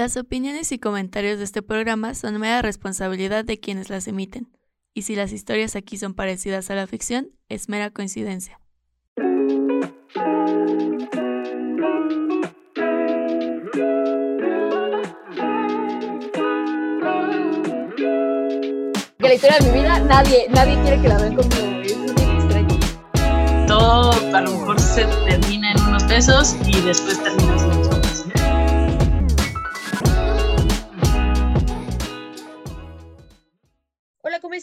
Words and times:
Las 0.00 0.16
opiniones 0.16 0.72
y 0.72 0.78
comentarios 0.78 1.36
de 1.36 1.44
este 1.44 1.60
programa 1.60 2.14
son 2.14 2.40
mera 2.40 2.62
responsabilidad 2.62 3.44
de 3.44 3.60
quienes 3.60 3.90
las 3.90 4.08
emiten, 4.08 4.48
y 4.94 5.02
si 5.02 5.14
las 5.14 5.30
historias 5.30 5.76
aquí 5.76 5.98
son 5.98 6.14
parecidas 6.14 6.70
a 6.70 6.74
la 6.74 6.86
ficción, 6.86 7.32
es 7.50 7.68
mera 7.68 7.90
coincidencia. 7.90 8.58
Que 19.18 19.28
la 19.28 19.34
historia 19.34 19.58
de 19.58 19.66
mi 19.66 19.80
vida, 19.80 19.98
nadie, 19.98 20.46
nadie 20.48 20.80
quiere 20.80 21.02
que 21.02 21.08
la 21.08 21.18
vean 21.18 21.36
como 21.36 21.50
es 21.82 21.98
muy 21.98 22.22
extraño. 22.38 22.78
todo 23.66 24.12
a 24.34 24.40
lo 24.40 24.50
mejor 24.52 24.80
se 24.80 25.04
termina 25.28 25.72
en 25.72 25.80
unos 25.82 26.04
pesos 26.04 26.56
y 26.64 26.80
después 26.80 27.22
termina 27.22 27.52
en 27.52 27.69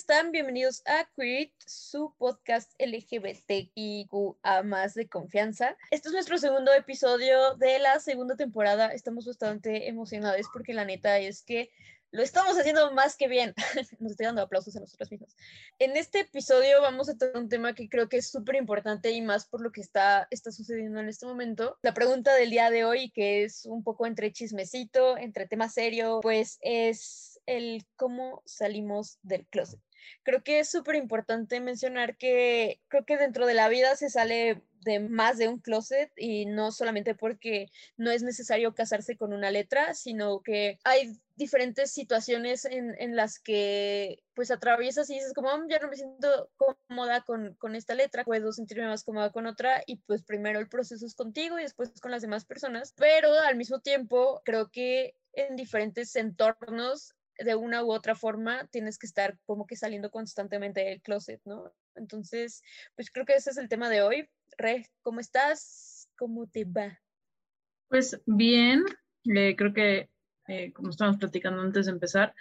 están? 0.10 0.32
Bienvenidos 0.32 0.84
a 0.86 1.06
Queer, 1.18 1.52
su 1.66 2.14
podcast 2.18 2.72
LGBTIQA 2.80 4.64
más 4.64 4.94
de 4.94 5.10
confianza. 5.10 5.76
Este 5.92 6.08
es 6.08 6.14
nuestro 6.14 6.38
segundo 6.38 6.72
episodio 6.72 7.56
de 7.56 7.78
la 7.80 8.00
segunda 8.00 8.38
temporada. 8.38 8.94
Estamos 8.94 9.26
bastante 9.26 9.90
emocionados 9.90 10.48
porque 10.54 10.74
la 10.74 10.86
neta 10.86 11.20
es 11.20 11.44
que 11.44 11.72
lo 12.12 12.24
estamos 12.24 12.58
haciendo 12.58 12.94
más 12.94 13.18
que 13.18 13.28
bien. 13.28 13.54
Nos 14.00 14.12
estoy 14.12 14.28
dando 14.28 14.44
aplausos 14.44 14.78
a 14.78 14.80
nosotras 14.80 15.12
mismas. 15.12 15.36
En 15.78 15.98
este 15.98 16.22
episodio 16.22 16.82
vamos 16.82 17.10
a 17.10 17.18
tratar 17.18 17.42
un 17.42 17.50
tema 17.50 17.76
que 17.76 17.90
creo 17.90 18.08
que 18.08 18.20
es 18.20 18.32
súper 18.32 18.56
importante 18.56 19.12
y 19.12 19.22
más 19.22 19.46
por 19.46 19.60
lo 19.60 19.74
que 19.74 19.82
está, 19.82 20.30
está 20.32 20.54
sucediendo 20.54 21.02
en 21.02 21.10
este 21.10 21.26
momento. 21.26 21.78
La 21.82 21.94
pregunta 21.94 22.34
del 22.34 22.50
día 22.50 22.70
de 22.70 22.86
hoy, 22.86 23.12
que 23.12 23.44
es 23.44 23.66
un 23.66 23.84
poco 23.84 24.08
entre 24.08 24.32
chismecito, 24.32 25.18
entre 25.18 25.48
tema 25.48 25.68
serio, 25.68 26.22
pues 26.22 26.60
es 26.62 27.37
el 27.48 27.86
cómo 27.96 28.44
salimos 28.46 29.20
del 29.24 29.48
closet. 29.48 29.82
Creo 30.24 30.44
que 30.44 30.60
es 30.60 30.70
súper 30.70 30.96
importante 30.96 31.60
mencionar 31.60 32.18
que 32.18 32.82
creo 32.88 33.06
que 33.06 33.18
dentro 33.18 33.46
de 33.48 33.56
la 33.56 33.70
vida 33.70 33.96
se 33.96 34.10
sale 34.10 34.62
de 34.82 35.00
más 35.00 35.38
de 35.38 35.50
un 35.50 35.60
closet 35.60 36.12
y 36.16 36.46
no 36.46 36.72
solamente 36.72 37.16
porque 37.16 37.68
no 37.98 38.12
es 38.12 38.24
necesario 38.24 38.74
casarse 38.76 39.18
con 39.18 39.34
una 39.34 39.52
letra, 39.52 39.94
sino 39.96 40.42
que 40.42 40.80
hay 40.84 41.18
diferentes 41.36 41.92
situaciones 41.92 42.66
en, 42.66 42.96
en 43.00 43.16
las 43.16 43.40
que 43.40 44.24
pues 44.34 44.52
atraviesas 44.52 45.10
y 45.10 45.16
dices 45.16 45.34
como 45.34 45.56
"Mm, 45.58 45.68
ya 45.70 45.80
no 45.80 45.90
me 45.90 45.96
siento 45.98 46.52
cómoda 46.56 47.22
con, 47.22 47.56
con 47.56 47.76
esta 47.76 47.96
letra, 47.96 48.24
puedo 48.24 48.52
sentirme 48.54 48.88
más 48.88 49.04
cómoda 49.04 49.32
con 49.32 49.46
otra 49.48 49.84
y 49.86 49.98
pues 49.98 50.24
primero 50.24 50.60
el 50.60 50.70
proceso 50.70 51.06
es 51.06 51.16
contigo 51.16 51.60
y 51.60 51.64
después 51.64 51.92
con 52.02 52.12
las 52.12 52.22
demás 52.22 52.46
personas, 52.46 52.94
pero 52.96 53.34
al 53.34 53.56
mismo 53.56 53.82
tiempo 53.82 54.42
creo 54.46 54.70
que 54.72 55.16
en 55.34 55.56
diferentes 55.56 56.16
entornos 56.16 57.14
de 57.38 57.56
una 57.56 57.84
u 57.84 57.92
otra 57.92 58.16
forma 58.16 58.68
tienes 58.68 58.98
que 58.98 59.08
estar 59.08 59.38
como 59.46 59.66
que 59.66 59.76
saliendo 59.76 60.10
constantemente 60.10 60.82
del 60.82 61.02
closet, 61.02 61.42
¿no? 61.46 61.74
Entonces, 61.96 62.64
pues 62.96 63.12
creo 63.12 63.26
que 63.26 63.36
ese 63.36 63.52
es 63.52 63.58
el 63.58 63.70
tema 63.70 63.90
de 63.90 64.02
hoy. 64.02 64.30
Re, 64.58 64.88
¿cómo 65.02 65.20
estás? 65.20 66.10
¿Cómo 66.18 66.48
te 66.48 66.66
va? 66.66 67.00
Pues 67.90 68.20
bien, 68.26 68.84
eh, 69.26 69.56
creo 69.56 69.74
que 69.74 70.10
eh, 70.48 70.72
como 70.74 70.90
estábamos 70.90 71.20
platicando 71.20 71.62
antes 71.62 71.86
de 71.86 71.92
empezar, 71.92 72.34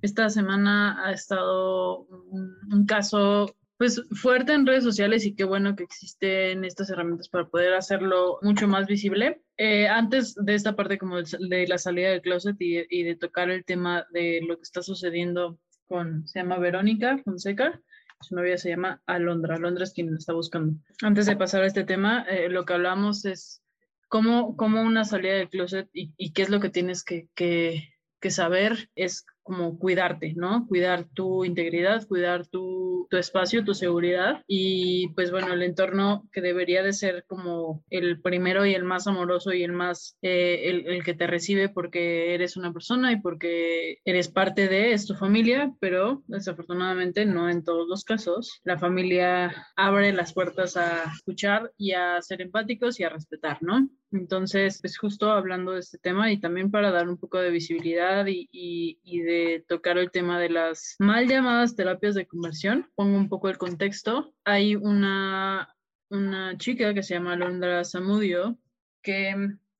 esta 0.00 0.28
semana 0.30 1.06
ha 1.06 1.12
estado 1.12 2.00
un, 2.00 2.56
un 2.72 2.86
caso 2.86 3.54
pues 3.82 4.00
fuerte 4.12 4.52
en 4.52 4.64
redes 4.64 4.84
sociales 4.84 5.26
y 5.26 5.34
qué 5.34 5.42
bueno 5.42 5.74
que 5.74 5.82
existen 5.82 6.64
estas 6.64 6.88
herramientas 6.88 7.28
para 7.28 7.48
poder 7.48 7.74
hacerlo 7.74 8.38
mucho 8.40 8.68
más 8.68 8.86
visible. 8.86 9.42
Eh, 9.56 9.88
antes 9.88 10.36
de 10.36 10.54
esta 10.54 10.76
parte 10.76 10.98
como 10.98 11.16
de, 11.20 11.66
la 11.66 11.78
salida 11.78 12.10
del 12.10 12.22
closet 12.22 12.54
y, 12.60 12.78
y, 12.88 13.02
de 13.02 13.16
tocar 13.16 13.50
el 13.50 13.64
tema 13.64 14.06
de 14.12 14.40
lo 14.46 14.54
que 14.54 14.62
está 14.62 14.82
sucediendo 14.82 15.58
con, 15.88 16.28
se 16.28 16.38
llama 16.38 16.60
Verónica 16.60 17.18
Fonseca, 17.24 17.82
su 18.20 18.36
novia 18.36 18.56
se 18.56 18.68
llama 18.68 19.02
Alondra, 19.06 19.56
Alondra 19.56 19.82
es 19.82 19.92
quien 19.92 20.12
la 20.12 20.18
está 20.18 20.32
buscando. 20.32 20.78
Antes 21.02 21.26
de 21.26 21.34
pasar 21.34 21.64
a 21.64 21.66
este 21.66 21.82
tema, 21.82 22.24
eh, 22.28 22.48
lo 22.50 22.64
que 22.64 22.74
hablamos 22.74 23.24
es 23.24 23.64
cómo, 24.06 24.56
cómo 24.56 24.80
una 24.82 25.04
salida 25.04 25.34
del 25.34 25.48
closet 25.48 25.88
y, 25.92 26.14
y 26.16 26.32
qué 26.34 26.42
es 26.42 26.50
lo 26.50 26.60
que 26.60 26.70
tienes 26.70 27.02
que, 27.02 27.26
que, 27.34 27.88
que 28.20 28.30
saber 28.30 28.90
es 28.94 29.26
como 29.42 29.78
cuidarte, 29.78 30.34
¿no? 30.36 30.66
Cuidar 30.68 31.06
tu 31.14 31.44
integridad, 31.44 32.06
cuidar 32.06 32.46
tu, 32.46 33.06
tu, 33.10 33.16
espacio, 33.16 33.64
tu 33.64 33.74
seguridad 33.74 34.42
y 34.46 35.08
pues 35.14 35.30
bueno, 35.30 35.52
el 35.52 35.62
entorno 35.62 36.28
que 36.32 36.40
debería 36.40 36.82
de 36.82 36.92
ser 36.92 37.24
como 37.26 37.84
el 37.90 38.20
primero 38.20 38.64
y 38.66 38.74
el 38.74 38.84
más 38.84 39.06
amoroso 39.06 39.52
y 39.52 39.62
el 39.62 39.72
más, 39.72 40.16
eh, 40.22 40.62
el, 40.64 40.86
el, 40.86 41.04
que 41.04 41.14
te 41.14 41.26
recibe 41.26 41.68
porque 41.68 42.34
eres 42.34 42.56
una 42.56 42.72
persona 42.72 43.12
y 43.12 43.20
porque 43.20 43.98
eres 44.04 44.28
parte 44.28 44.68
de, 44.68 44.92
es 44.92 45.06
tu 45.06 45.14
familia, 45.14 45.72
pero 45.80 46.22
desafortunadamente 46.26 47.26
no 47.26 47.48
en 47.50 47.64
todos 47.64 47.88
los 47.88 48.04
casos. 48.04 48.60
La 48.64 48.78
familia 48.78 49.66
abre 49.76 50.12
las 50.12 50.32
puertas 50.32 50.76
a 50.76 51.04
escuchar 51.12 51.72
y 51.76 51.92
a 51.92 52.20
ser 52.22 52.40
empáticos 52.42 53.00
y 53.00 53.04
a 53.04 53.08
respetar, 53.08 53.58
¿no? 53.62 53.88
Entonces, 54.12 54.78
pues 54.80 54.98
justo 54.98 55.30
hablando 55.30 55.72
de 55.72 55.80
este 55.80 55.98
tema 55.98 56.30
y 56.30 56.38
también 56.38 56.70
para 56.70 56.90
dar 56.90 57.08
un 57.08 57.16
poco 57.16 57.38
de 57.38 57.50
visibilidad 57.50 58.26
y, 58.26 58.48
y, 58.52 58.98
y 59.02 59.20
de 59.20 59.64
tocar 59.66 59.96
el 59.96 60.10
tema 60.10 60.38
de 60.38 60.50
las 60.50 60.96
mal 60.98 61.26
llamadas 61.26 61.74
terapias 61.74 62.14
de 62.14 62.26
conversión, 62.26 62.90
pongo 62.94 63.16
un 63.16 63.30
poco 63.30 63.48
el 63.48 63.56
contexto. 63.56 64.34
Hay 64.44 64.76
una, 64.76 65.74
una 66.10 66.58
chica 66.58 66.92
que 66.92 67.02
se 67.02 67.14
llama 67.14 67.32
Alondra 67.32 67.84
Zamudio 67.84 68.58
que 69.02 69.34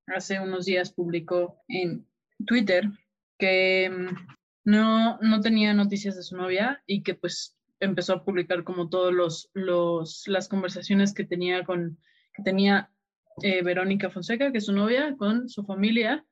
hace 0.06 0.40
unos 0.40 0.64
días 0.64 0.92
publicó 0.92 1.62
en 1.68 2.06
Twitter 2.46 2.88
que 3.38 3.90
no, 4.64 5.18
no 5.20 5.40
tenía 5.40 5.74
noticias 5.74 6.16
de 6.16 6.22
su 6.22 6.36
novia 6.36 6.82
y 6.86 7.02
que 7.02 7.14
pues 7.14 7.56
empezó 7.80 8.14
a 8.14 8.24
publicar 8.24 8.64
como 8.64 8.88
todos 8.88 9.12
los, 9.12 9.50
los 9.52 10.24
las 10.26 10.48
conversaciones 10.48 11.12
que 11.12 11.24
tenía 11.24 11.64
con 11.64 11.98
que 12.34 12.42
tenía 12.42 12.90
eh, 13.42 13.62
Verónica 13.62 14.10
Fonseca, 14.10 14.52
que 14.52 14.58
es 14.58 14.66
su 14.66 14.72
novia, 14.72 15.14
con 15.16 15.48
su 15.48 15.64
familia, 15.64 16.24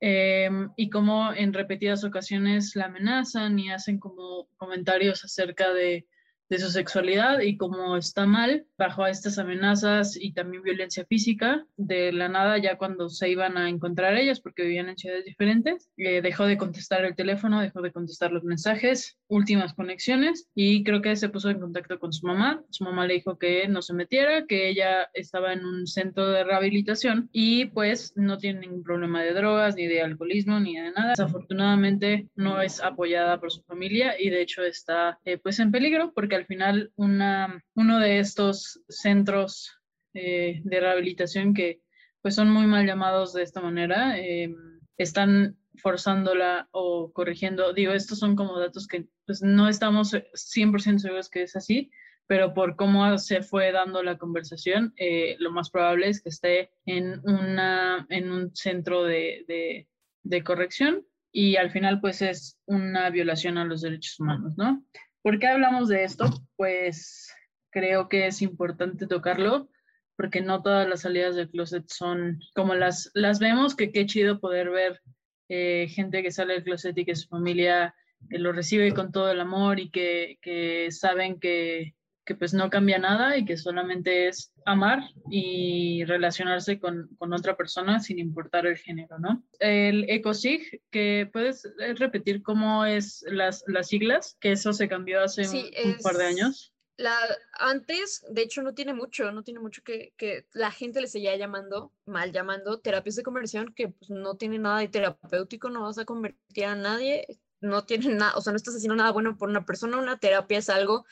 eh, 0.00 0.50
y 0.76 0.90
cómo 0.90 1.32
en 1.32 1.52
repetidas 1.52 2.04
ocasiones 2.04 2.74
la 2.76 2.86
amenazan 2.86 3.58
y 3.58 3.70
hacen 3.70 3.98
como 3.98 4.48
comentarios 4.56 5.24
acerca 5.24 5.72
de, 5.72 6.06
de 6.48 6.58
su 6.58 6.70
sexualidad 6.70 7.40
y 7.40 7.56
cómo 7.56 7.96
está 7.96 8.26
mal 8.26 8.66
bajo 8.76 9.06
estas 9.06 9.38
amenazas 9.38 10.16
y 10.20 10.32
también 10.32 10.62
violencia 10.62 11.04
física. 11.06 11.66
De 11.76 12.12
la 12.12 12.28
nada, 12.28 12.58
ya 12.58 12.76
cuando 12.76 13.08
se 13.08 13.28
iban 13.28 13.56
a 13.56 13.68
encontrar 13.68 14.16
ellas, 14.16 14.40
porque 14.40 14.62
vivían 14.62 14.88
en 14.88 14.96
ciudades 14.96 15.24
diferentes, 15.24 15.90
eh, 15.96 16.22
dejó 16.22 16.46
de 16.46 16.56
contestar 16.56 17.04
el 17.04 17.14
teléfono, 17.14 17.60
dejó 17.60 17.82
de 17.82 17.92
contestar 17.92 18.32
los 18.32 18.44
mensajes, 18.44 19.18
últimas 19.28 19.74
conexiones, 19.74 20.48
y 20.54 20.84
creo 20.84 21.02
que 21.02 21.16
se 21.16 21.28
puso 21.28 21.50
en 21.50 21.60
contacto 21.60 21.98
con 21.98 22.12
su 22.12 22.26
mamá. 22.26 22.62
Su 22.70 22.84
mamá 22.84 23.06
le 23.06 23.14
dijo 23.14 23.38
que 23.38 23.68
no 23.68 23.82
se 23.82 23.94
metiera, 23.94 24.46
que 24.46 24.68
ella 24.68 25.08
estaba 25.14 25.52
en 25.52 25.64
un 25.64 25.86
centro 25.86 26.28
de 26.28 26.44
rehabilitación 26.44 27.28
y 27.32 27.66
pues 27.66 28.12
no 28.16 28.38
tiene 28.38 28.60
ningún 28.60 28.82
problema 28.82 29.22
de 29.22 29.32
drogas, 29.32 29.76
ni 29.76 29.86
de 29.86 30.02
alcoholismo, 30.02 30.60
ni 30.60 30.76
de 30.76 30.92
nada. 30.92 31.10
Desafortunadamente 31.10 32.28
no 32.34 32.60
es 32.60 32.82
apoyada 32.82 33.40
por 33.40 33.50
su 33.50 33.62
familia 33.62 34.14
y 34.18 34.30
de 34.30 34.42
hecho 34.42 34.62
está 34.62 35.18
eh, 35.24 35.38
pues 35.38 35.58
en 35.58 35.70
peligro 35.70 36.12
porque 36.14 36.33
al 36.34 36.46
final 36.46 36.92
una, 36.96 37.62
uno 37.74 37.98
de 37.98 38.18
estos 38.18 38.80
centros 38.88 39.78
eh, 40.14 40.60
de 40.64 40.80
rehabilitación 40.80 41.54
que 41.54 41.80
pues 42.22 42.34
son 42.34 42.50
muy 42.50 42.66
mal 42.66 42.86
llamados 42.86 43.34
de 43.34 43.42
esta 43.42 43.60
manera, 43.60 44.18
eh, 44.18 44.54
están 44.96 45.58
forzándola 45.76 46.68
o 46.70 47.12
corrigiendo. 47.12 47.72
Digo, 47.72 47.92
estos 47.92 48.18
son 48.18 48.36
como 48.36 48.58
datos 48.58 48.86
que 48.86 49.06
pues 49.26 49.42
no 49.42 49.68
estamos 49.68 50.14
100% 50.14 50.98
seguros 50.98 51.28
que 51.28 51.42
es 51.42 51.56
así, 51.56 51.90
pero 52.26 52.54
por 52.54 52.76
cómo 52.76 53.18
se 53.18 53.42
fue 53.42 53.72
dando 53.72 54.02
la 54.02 54.16
conversación, 54.16 54.94
eh, 54.96 55.36
lo 55.38 55.50
más 55.50 55.70
probable 55.70 56.08
es 56.08 56.22
que 56.22 56.30
esté 56.30 56.70
en, 56.86 57.20
una, 57.24 58.06
en 58.08 58.32
un 58.32 58.54
centro 58.56 59.04
de, 59.04 59.44
de, 59.46 59.88
de 60.22 60.44
corrección 60.44 61.06
y 61.30 61.56
al 61.56 61.70
final 61.70 62.00
pues 62.00 62.22
es 62.22 62.58
una 62.66 63.10
violación 63.10 63.58
a 63.58 63.64
los 63.64 63.82
derechos 63.82 64.18
humanos, 64.20 64.54
¿no? 64.56 64.84
¿Por 65.24 65.38
qué 65.38 65.46
hablamos 65.46 65.88
de 65.88 66.04
esto? 66.04 66.26
Pues 66.54 67.32
creo 67.70 68.10
que 68.10 68.26
es 68.26 68.42
importante 68.42 69.06
tocarlo 69.06 69.70
porque 70.16 70.42
no 70.42 70.60
todas 70.60 70.86
las 70.86 71.00
salidas 71.00 71.34
del 71.34 71.48
closet 71.48 71.88
son 71.88 72.40
como 72.54 72.74
las, 72.74 73.10
las 73.14 73.38
vemos, 73.38 73.74
que 73.74 73.90
qué 73.90 74.04
chido 74.04 74.38
poder 74.38 74.68
ver 74.68 75.00
eh, 75.48 75.88
gente 75.88 76.22
que 76.22 76.30
sale 76.30 76.52
del 76.52 76.64
closet 76.64 76.98
y 76.98 77.06
que 77.06 77.16
su 77.16 77.26
familia 77.28 77.94
eh, 78.28 78.38
lo 78.38 78.52
recibe 78.52 78.92
con 78.92 79.12
todo 79.12 79.30
el 79.30 79.40
amor 79.40 79.80
y 79.80 79.90
que, 79.90 80.36
que 80.42 80.90
saben 80.90 81.40
que, 81.40 81.94
que, 82.24 82.34
pues 82.34 82.54
no 82.54 82.70
cambia 82.70 82.98
nada 82.98 83.36
y 83.36 83.44
que 83.44 83.56
solamente 83.56 84.28
es 84.28 84.52
amar 84.64 85.00
y 85.30 86.04
relacionarse 86.04 86.78
con, 86.78 87.08
con 87.18 87.32
otra 87.32 87.56
persona 87.56 88.00
sin 88.00 88.18
importar 88.18 88.66
el 88.66 88.76
género, 88.76 89.18
¿no? 89.18 89.44
El 89.58 90.08
ECOSIG, 90.08 90.82
que 90.90 91.28
puedes 91.32 91.68
repetir 91.96 92.42
cómo 92.42 92.84
es 92.86 93.24
las, 93.28 93.64
las 93.66 93.88
siglas, 93.88 94.36
que 94.40 94.52
eso 94.52 94.72
se 94.72 94.88
cambió 94.88 95.22
hace 95.22 95.44
Sí, 95.44 95.70
un, 95.84 95.92
un 95.92 95.98
par 95.98 96.16
de 96.16 96.26
años. 96.26 96.72
la, 96.96 97.16
antes, 97.58 98.24
de 98.30 98.42
hecho, 98.42 98.62
no 98.62 98.72
tiene 98.74 98.94
mucho, 98.94 99.32
no 99.32 99.42
tiene 99.42 99.60
mucho 99.60 99.82
que, 99.82 100.14
que 100.16 100.46
la 100.52 100.70
gente 100.70 101.00
le 101.00 101.08
seguía 101.08 101.36
llamando, 101.36 101.92
mal 102.06 102.32
llamando, 102.32 102.78
terapias 102.80 103.16
de 103.16 103.22
conversión, 103.24 103.74
que 103.74 103.88
pues, 103.88 104.10
no 104.10 104.36
tiene 104.36 104.58
nada 104.58 104.78
de 104.78 104.88
terapéutico, 104.88 105.70
no 105.70 105.82
vas 105.82 105.98
a 105.98 106.04
convertir 106.04 106.64
a 106.66 106.76
nadie, 106.76 107.26
no 107.60 107.84
tiene 107.84 108.14
nada, 108.14 108.36
o 108.36 108.40
sea, 108.40 108.52
no 108.52 108.56
estás 108.56 108.76
haciendo 108.76 108.94
nada 108.94 109.10
bueno 109.10 109.36
por 109.36 109.48
una 109.48 109.64
persona, 109.66 109.98
una 109.98 110.18
terapia 110.18 110.58
es 110.58 110.68
algo 110.68 111.04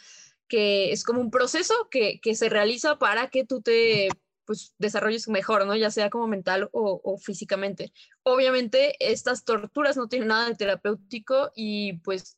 que 0.53 0.93
es 0.93 1.03
como 1.03 1.23
un 1.23 1.31
proceso 1.31 1.73
que, 1.91 2.21
que 2.21 2.35
se 2.35 2.51
realiza 2.51 2.99
para 2.99 3.29
que 3.31 3.47
tú 3.47 3.63
te 3.63 4.11
pues 4.45 4.75
desarrolles 4.77 5.27
mejor, 5.29 5.65
¿no? 5.65 5.75
Ya 5.75 5.91
sea 5.91 6.11
como 6.11 6.27
mental 6.27 6.69
o, 6.73 7.01
o, 7.03 7.17
físicamente. 7.17 7.91
Obviamente 8.23 8.97
estas 9.01 9.47
torturas 9.47 9.97
no 9.97 10.09
tienen 10.09 10.29
nada 10.29 10.47
de 10.51 10.55
terapéutico 10.55 11.53
y 11.57 11.95
pues 12.01 12.37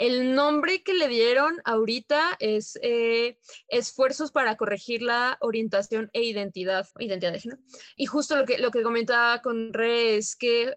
el 0.00 0.34
nombre 0.34 0.82
que 0.82 0.94
le 0.94 1.08
dieron 1.08 1.60
ahorita 1.66 2.34
es 2.38 2.78
eh, 2.82 3.38
Esfuerzos 3.68 4.32
para 4.32 4.56
corregir 4.56 5.02
la 5.02 5.36
orientación 5.42 6.08
e 6.14 6.22
identidad, 6.22 6.88
identidad 6.98 7.32
de 7.32 7.40
género. 7.40 7.60
Y 7.96 8.06
justo 8.06 8.34
lo 8.34 8.46
que, 8.46 8.56
lo 8.56 8.70
que 8.70 8.82
comentaba 8.82 9.42
con 9.42 9.74
Re 9.74 10.16
es 10.16 10.36
que 10.36 10.74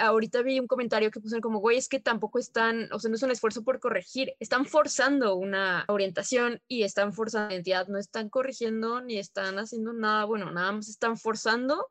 ahorita 0.00 0.42
vi 0.42 0.58
un 0.58 0.66
comentario 0.66 1.12
que 1.12 1.20
pusieron 1.20 1.40
como, 1.40 1.60
güey, 1.60 1.78
es 1.78 1.88
que 1.88 2.00
tampoco 2.00 2.40
están, 2.40 2.92
o 2.92 2.98
sea, 2.98 3.10
no 3.10 3.14
es 3.14 3.22
un 3.22 3.30
esfuerzo 3.30 3.62
por 3.62 3.78
corregir, 3.78 4.34
están 4.40 4.66
forzando 4.66 5.36
una 5.36 5.84
orientación 5.86 6.60
y 6.66 6.82
están 6.82 7.12
forzando 7.12 7.54
identidad, 7.54 7.86
no 7.86 7.98
están 7.98 8.28
corrigiendo 8.28 9.00
ni 9.00 9.18
están 9.18 9.56
haciendo 9.60 9.92
nada, 9.92 10.24
bueno, 10.24 10.50
nada 10.50 10.72
más 10.72 10.88
están 10.88 11.16
forzando 11.16 11.86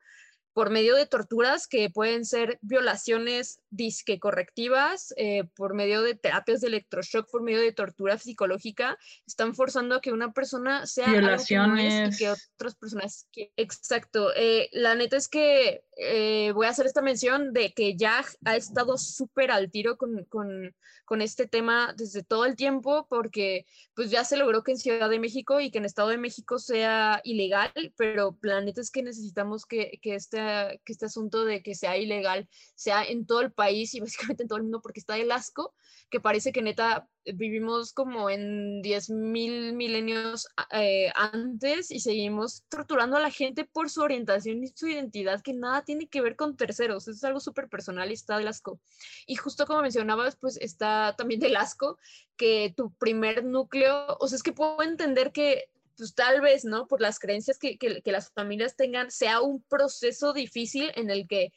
por 0.54 0.70
medio 0.70 0.96
de 0.96 1.08
torturas 1.08 1.68
que 1.68 1.90
pueden 1.90 2.26
ser 2.26 2.60
violaciones 2.62 3.60
disque 3.72 4.20
correctivas, 4.20 5.14
eh, 5.18 5.46
por 5.56 5.74
medio 5.74 6.04
de 6.04 6.16
terapias 6.16 6.62
de 6.62 6.68
electroshock, 6.68 7.30
por 7.30 7.42
medio 7.42 7.60
de 7.60 7.72
tortura 7.72 8.18
psicológica, 8.20 8.98
están 9.26 9.56
forzando 9.56 9.96
a 9.96 10.02
que 10.02 10.12
una 10.12 10.32
persona 10.32 10.86
sea 10.86 11.08
violaciones 11.08 12.18
que 12.18 12.24
y 12.24 12.28
que 12.28 12.42
otras 12.56 12.76
personas 12.76 13.28
que 13.32 13.52
exacto. 13.58 14.32
Eh, 14.36 14.70
la 14.74 14.94
neta 14.94 15.18
es 15.18 15.28
que 15.28 15.84
eh, 15.98 16.52
voy 16.54 16.68
a 16.68 16.70
hacer 16.70 16.86
esta 16.86 17.02
mención 17.02 17.52
de 17.52 17.74
que 17.74 17.96
Yag 17.96 18.26
ha 18.46 18.56
estado 18.56 18.98
súper 18.98 19.52
al 19.52 19.72
tiro 19.72 19.98
con, 19.98 20.24
con, 20.26 20.76
con, 21.06 21.22
este 21.22 21.48
tema 21.48 21.94
desde 21.98 22.24
todo 22.24 22.46
el 22.46 22.56
tiempo, 22.56 23.08
porque 23.10 23.66
pues 23.96 24.12
ya 24.12 24.24
se 24.24 24.38
logró 24.38 24.64
que 24.64 24.72
en 24.72 24.78
Ciudad 24.78 25.10
de 25.10 25.20
México 25.20 25.60
y 25.60 25.72
que 25.72 25.78
en 25.80 25.86
Estado 25.86 26.10
de 26.10 26.18
México 26.18 26.60
sea 26.60 27.22
ilegal, 27.24 27.72
pero 27.96 28.38
la 28.42 28.62
neta 28.62 28.82
es 28.82 28.92
que 28.92 29.04
necesitamos 29.04 29.66
que, 29.66 30.00
que 30.02 30.16
este 30.16 30.43
que 30.84 30.94
este 30.94 31.06
asunto 31.06 31.46
de 31.46 31.62
que 31.62 31.76
sea 31.76 31.98
ilegal 31.98 32.50
sea 32.76 33.04
en 33.04 33.26
todo 33.26 33.42
el 33.42 33.52
país 33.52 33.94
y 33.94 34.00
básicamente 34.02 34.44
en 34.44 34.50
todo 34.50 34.58
el 34.58 34.64
mundo 34.64 34.82
porque 34.82 35.00
está 35.00 35.18
el 35.18 35.32
asco, 35.32 35.74
que 36.10 36.20
parece 36.20 36.52
que 36.52 36.62
neta 36.62 37.08
vivimos 37.26 37.94
como 37.94 38.30
en 38.30 38.82
10.000 38.84 39.74
milenios 39.74 40.48
eh, 40.72 41.12
antes 41.16 41.90
y 41.92 42.00
seguimos 42.00 42.64
torturando 42.70 43.18
a 43.18 43.22
la 43.22 43.32
gente 43.32 43.66
por 43.66 43.90
su 43.90 44.02
orientación 44.02 44.64
y 44.64 44.68
su 44.68 44.88
identidad, 44.88 45.42
que 45.42 45.54
nada 45.54 45.84
tiene 45.84 46.08
que 46.08 46.22
ver 46.22 46.36
con 46.36 46.58
terceros, 46.58 47.08
es 47.08 47.24
algo 47.24 47.40
súper 47.40 47.70
personal 47.70 48.10
y 48.12 48.14
está 48.14 48.38
del 48.38 48.48
asco. 48.48 48.80
Y 49.26 49.36
justo 49.36 49.66
como 49.66 49.82
mencionabas, 49.82 50.36
pues 50.36 50.58
está 50.58 51.16
también 51.18 51.40
del 51.40 51.56
asco 51.56 51.98
que 52.36 52.74
tu 52.76 52.94
primer 52.96 53.46
núcleo, 53.46 54.18
o 54.20 54.28
sea, 54.28 54.36
es 54.36 54.44
que 54.44 54.54
puedo 54.54 54.82
entender 54.84 55.32
que 55.32 55.70
pues 55.98 56.16
tal 56.16 56.42
vez, 56.42 56.66
¿no? 56.66 56.88
Por 56.88 57.02
las 57.02 57.20
creencias 57.20 57.58
que, 57.58 57.78
que, 57.78 58.02
las 58.12 58.32
familias 58.32 58.76
tengan, 58.76 59.12
sea 59.12 59.42
un 59.42 59.62
proceso 59.64 60.34
difícil 60.34 60.92
en 60.96 61.10
el 61.10 61.28
que 61.28 61.52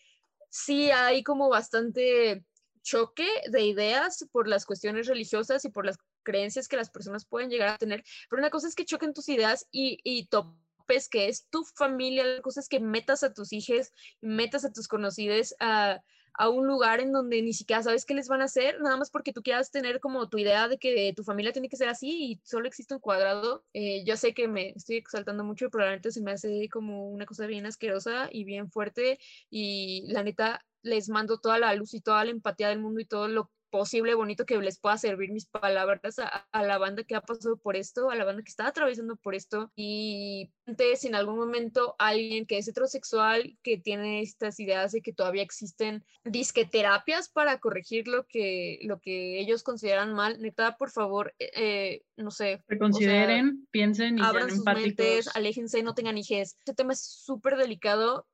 sí 0.51 0.91
hay 0.91 1.23
como 1.23 1.49
bastante 1.49 2.45
choque 2.83 3.29
de 3.51 3.63
ideas 3.63 4.27
por 4.31 4.49
las 4.49 4.65
cuestiones 4.65 5.07
religiosas 5.07 5.65
y 5.65 5.71
por 5.71 5.87
las 5.87 5.99
creencias 6.23 6.69
que 6.69 6.77
las 6.77 6.91
personas 6.91 7.27
pueden 7.27 7.51
llegar 7.51 7.69
a 7.69 7.79
tener. 7.79 8.05
Pero 8.29 8.41
una 8.41 8.51
cosa 8.51 8.69
es 8.69 8.75
que 8.75 8.85
choquen 8.85 9.15
tus 9.15 9.29
ideas 9.29 9.67
y, 9.71 9.99
y 10.05 10.27
topes 10.27 11.09
que 11.09 11.29
es 11.29 11.47
tu 11.49 11.65
familia, 11.65 12.25
la 12.25 12.43
cosa 12.43 12.61
es 12.61 12.69
que 12.69 12.81
metas 12.81 13.23
a 13.23 13.33
tus 13.33 13.53
hijos, 13.53 13.93
metas 14.21 14.65
a 14.65 14.73
tus 14.73 14.89
conocidos 14.89 15.55
a 15.59 16.03
a 16.39 16.49
un 16.49 16.67
lugar 16.67 17.01
en 17.01 17.13
donde 17.13 17.43
ni 17.43 17.53
siquiera 17.53 17.83
sabes 17.83 18.05
qué 18.05 18.15
les 18.15 18.29
van 18.29 18.43
a 18.43 18.45
hacer, 18.45 18.81
nada 18.81 18.97
más 18.97 19.11
porque 19.11 19.33
tú 19.33 19.43
quieras 19.43 19.71
tener 19.71 20.01
como 20.01 20.29
tu 20.29 20.39
idea 20.39 20.69
de 20.69 20.79
que 20.79 21.13
tu 21.17 21.25
familia 21.25 21.53
tiene 21.53 21.69
que 21.69 21.77
ser 21.77 21.89
así 21.89 22.33
y 22.33 22.41
solo 22.45 22.67
existe 22.67 22.95
un 22.95 23.01
cuadrado. 23.01 23.65
Eh, 23.73 24.05
yo 24.05 24.17
sé 24.17 24.35
que 24.35 24.49
me 24.49 24.71
estoy 24.71 24.97
exaltando 24.97 25.45
mucho, 25.45 25.67
pero 25.67 25.73
probablemente 25.73 26.11
se 26.13 26.23
me 26.23 26.33
hace 26.33 26.69
como 26.71 27.09
una 27.11 27.27
cosa 27.27 27.47
bien 27.47 27.67
asquerosa 27.67 28.29
y 28.33 28.45
bien 28.45 28.71
fuerte 28.71 29.19
y 29.51 30.05
la 30.09 30.23
neta 30.23 30.65
les 30.83 31.09
mando 31.09 31.39
toda 31.39 31.59
la 31.59 31.75
luz 31.75 31.95
y 31.95 32.01
toda 32.01 32.25
la 32.25 32.31
empatía 32.31 32.69
del 32.69 32.81
mundo 32.81 33.01
y 33.01 33.07
todo 33.07 33.29
lo 33.29 33.51
posible, 33.71 34.15
bonito 34.15 34.47
que 34.47 34.59
les 34.59 34.79
pueda 34.79 34.97
servir 34.99 35.31
mis 35.31 35.47
palabras 35.47 36.19
a, 36.19 36.63
la 36.63 36.79
banda 36.79 37.05
que 37.05 37.15
ha 37.15 37.21
pasado 37.21 37.57
por 37.57 37.77
esto, 37.77 38.11
a 38.11 38.17
la 38.17 38.25
banda 38.25 38.43
que 38.43 38.51
está 38.51 38.67
atravesando 38.67 39.17
por 39.17 39.35
esto 39.35 39.71
y 39.77 40.51
si 40.97 41.07
en 41.07 41.15
algún 41.15 41.37
momento 41.37 41.95
alguien 41.99 42.47
que 42.47 42.59
es 42.59 42.69
heterosexual, 42.69 43.57
que 43.63 43.79
tiene 43.79 44.21
estas 44.21 44.59
ideas 44.59 44.93
de 44.93 45.01
que 45.01 45.13
todavía 45.13 45.43
existen 45.43 46.05
disqueterapias 46.25 47.29
para 47.29 47.59
corregir 47.59 48.09
lo 48.09 48.27
que, 48.27 48.79
lo 48.83 49.01
que 49.01 49.41
ellos 49.41 49.63
consideran 49.63 50.15
mal, 50.15 50.41
neta, 50.41 50.77
por 50.77 50.91
favor, 50.91 51.35
eh, 51.39 51.51
eh, 51.57 52.03
no 52.17 52.31
sé. 52.31 52.63
Reconsideren, 52.67 53.67
piensen 53.71 54.19
y 54.19 54.23
abran 54.23 54.51
sus 54.51 54.65
mentes, 54.65 55.29
aléjense, 55.35 55.83
no 55.83 55.95
tengan 55.95 56.19
hijes. 56.19 56.57
Este 56.59 56.75
tema 56.75 56.93
es 56.93 57.05
súper 57.05 57.57
delicado 57.57 58.27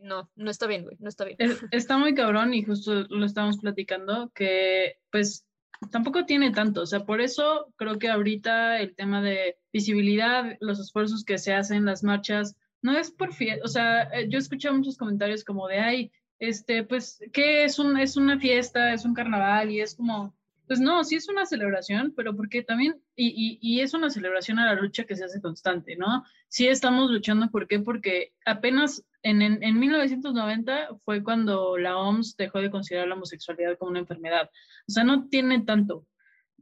no, 0.00 0.30
no 0.36 0.50
está 0.50 0.66
bien, 0.66 0.84
güey, 0.84 0.96
no 1.00 1.08
está 1.08 1.24
bien. 1.24 1.38
está 1.70 1.98
muy 1.98 2.14
cabrón 2.14 2.54
y 2.54 2.62
justo 2.62 3.04
lo 3.08 3.24
estamos 3.26 3.58
platicando, 3.58 4.30
que 4.34 4.98
pues 5.10 5.46
tampoco 5.90 6.24
tiene 6.24 6.52
tanto, 6.52 6.82
o 6.82 6.86
sea, 6.86 7.04
por 7.04 7.20
eso 7.20 7.72
creo 7.76 7.98
que 7.98 8.08
ahorita 8.08 8.80
el 8.80 8.94
tema 8.94 9.22
de 9.22 9.58
visibilidad, 9.72 10.56
los 10.60 10.80
esfuerzos 10.80 11.24
que 11.24 11.38
se 11.38 11.52
hacen, 11.52 11.84
las 11.84 12.02
marchas, 12.04 12.56
no 12.82 12.96
es 12.96 13.10
por 13.10 13.32
fiesta, 13.32 13.64
o 13.64 13.68
sea, 13.68 14.02
eh, 14.04 14.28
yo 14.28 14.38
he 14.38 14.40
escuchado 14.40 14.74
muchos 14.74 14.96
comentarios 14.96 15.44
como 15.44 15.66
de, 15.68 15.78
ay, 15.78 16.12
este, 16.38 16.84
pues, 16.84 17.20
¿qué 17.32 17.64
es, 17.64 17.78
un, 17.78 17.98
es 17.98 18.16
una 18.16 18.38
fiesta, 18.38 18.92
es 18.92 19.04
un 19.04 19.14
carnaval 19.14 19.70
y 19.70 19.80
es 19.80 19.94
como, 19.94 20.34
pues 20.66 20.80
no, 20.80 21.04
sí 21.04 21.16
es 21.16 21.28
una 21.28 21.46
celebración, 21.46 22.12
pero 22.16 22.34
porque 22.34 22.62
también, 22.62 23.00
y, 23.16 23.28
y, 23.28 23.58
y, 23.60 23.80
es 23.80 23.94
una 23.94 24.10
celebración 24.10 24.58
a 24.58 24.66
la 24.66 24.80
lucha 24.80 25.04
que 25.04 25.16
se 25.16 25.24
hace 25.24 25.40
constante, 25.40 25.96
¿no? 25.96 26.24
Sí 26.48 26.66
estamos 26.66 27.10
luchando, 27.10 27.50
¿por 27.50 27.68
qué? 27.68 27.80
Porque 27.80 28.32
apenas 28.46 29.04
en, 29.22 29.42
en, 29.42 29.62
en 29.62 29.78
1990 29.78 30.88
fue 31.04 31.22
cuando 31.22 31.76
la 31.76 31.96
OMS 31.98 32.36
dejó 32.36 32.60
de 32.60 32.70
considerar 32.70 33.08
la 33.08 33.14
homosexualidad 33.14 33.76
como 33.78 33.90
una 33.90 34.00
enfermedad. 34.00 34.50
O 34.88 34.92
sea, 34.92 35.04
no 35.04 35.28
tiene 35.28 35.60
tanto, 35.62 36.06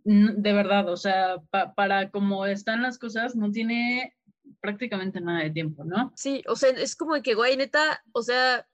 de 0.05 0.53
verdad, 0.53 0.89
o 0.89 0.97
sea, 0.97 1.37
para 1.77 2.11
como 2.11 2.47
están 2.47 2.83
las 2.83 2.99
cosas, 2.99 3.37
no 3.37 3.51
tiene 3.53 4.17
prácticamente 4.61 5.21
nada 5.21 5.45
de 5.45 5.51
tiempo, 5.51 5.85
¿no? 5.85 6.13
Sí, 6.17 6.43
o 6.49 6.57
sea, 6.57 6.71
es 6.71 6.97
como 6.97 7.21
que, 7.23 7.35
güey, 7.35 7.57
neta, 7.57 8.03
o 8.13 8.23
sea, 8.23 8.67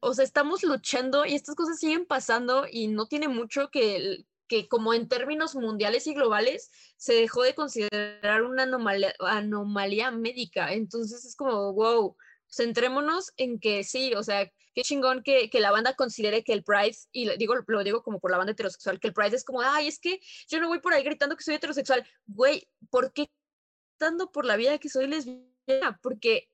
o 0.00 0.14
sea, 0.14 0.24
estamos 0.24 0.62
luchando 0.62 1.24
y 1.24 1.34
estas 1.34 1.54
cosas 1.54 1.78
siguen 1.78 2.06
pasando 2.06 2.66
y 2.70 2.88
no 2.88 3.06
tiene 3.06 3.28
mucho 3.28 3.70
que, 3.70 4.24
que 4.52 4.68
como 4.68 4.92
en 4.92 5.08
términos 5.08 5.54
mundiales 5.54 6.06
y 6.06 6.12
globales 6.12 6.70
se 6.98 7.14
dejó 7.14 7.42
de 7.42 7.54
considerar 7.54 8.42
una 8.42 8.64
anomalía, 8.64 10.10
médica. 10.10 10.74
Entonces 10.74 11.24
es 11.24 11.34
como, 11.36 11.72
wow, 11.72 12.14
centrémonos 12.54 13.32
en 13.38 13.58
que 13.58 13.82
sí, 13.82 14.12
o 14.12 14.22
sea, 14.22 14.52
qué 14.74 14.82
chingón 14.82 15.22
que, 15.22 15.48
que, 15.48 15.58
la 15.58 15.70
banda 15.70 15.94
considere 15.94 16.44
que 16.44 16.52
el 16.52 16.64
Pride, 16.64 16.98
y 17.12 17.34
digo, 17.38 17.54
lo 17.66 17.82
digo 17.82 18.02
como 18.02 18.20
por 18.20 18.30
la 18.30 18.36
banda 18.36 18.52
heterosexual, 18.52 19.00
que 19.00 19.08
el 19.08 19.14
Pride 19.14 19.36
es 19.36 19.44
como, 19.44 19.62
ay, 19.62 19.88
es 19.88 19.98
que 19.98 20.20
yo 20.48 20.60
no 20.60 20.68
voy 20.68 20.80
por 20.80 20.92
ahí 20.92 21.02
gritando 21.02 21.34
que 21.34 21.44
soy 21.44 21.54
heterosexual. 21.54 22.06
Güey, 22.26 22.68
¿por 22.90 23.14
qué 23.14 23.30
gritando 23.92 24.30
por 24.32 24.44
la 24.44 24.56
vida 24.56 24.76
que 24.76 24.90
soy 24.90 25.06
lesbiana? 25.06 25.98
Porque 26.02 26.50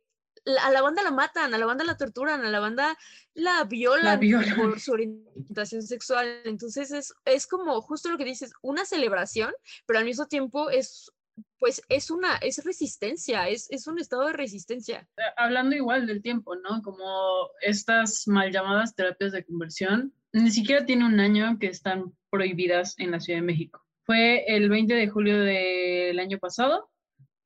a 0.62 0.70
la 0.70 0.82
banda 0.82 1.02
la 1.02 1.10
matan, 1.10 1.52
a 1.52 1.58
la 1.58 1.66
banda 1.66 1.84
la 1.84 1.96
torturan, 1.96 2.44
a 2.44 2.50
la 2.50 2.60
banda 2.60 2.96
la 3.34 3.64
violan, 3.64 4.20
por 4.56 4.80
su 4.80 4.92
orientación 4.92 5.82
sexual. 5.82 6.40
Entonces 6.44 6.90
es, 6.90 7.14
es 7.24 7.46
como 7.46 7.80
justo 7.80 8.10
lo 8.10 8.18
que 8.18 8.24
dices, 8.24 8.52
una 8.62 8.84
celebración, 8.84 9.52
pero 9.86 9.98
al 9.98 10.04
mismo 10.04 10.26
tiempo 10.26 10.70
es 10.70 11.12
pues 11.58 11.82
es 11.88 12.10
una, 12.10 12.36
es 12.36 12.64
resistencia, 12.64 13.48
es, 13.48 13.70
es, 13.70 13.86
un 13.86 13.98
estado 13.98 14.26
de 14.26 14.32
resistencia. 14.32 15.08
Eh, 15.16 15.22
hablando 15.36 15.76
igual 15.76 16.06
del 16.06 16.22
tiempo, 16.22 16.56
¿no? 16.56 16.82
Como 16.82 17.50
estas 17.60 18.26
mal 18.26 18.50
llamadas 18.50 18.94
terapias 18.94 19.32
de 19.32 19.44
conversión, 19.44 20.12
ni 20.32 20.50
siquiera 20.50 20.84
tiene 20.84 21.06
un 21.06 21.20
año 21.20 21.58
que 21.58 21.68
están 21.68 22.12
prohibidas 22.30 22.94
en 22.98 23.10
la 23.10 23.20
Ciudad 23.20 23.38
de 23.38 23.46
México. 23.46 23.84
Fue 24.04 24.44
el 24.46 24.68
20 24.68 24.94
de 24.94 25.08
julio 25.08 25.40
del 25.40 26.18
año 26.18 26.38
pasado, 26.38 26.90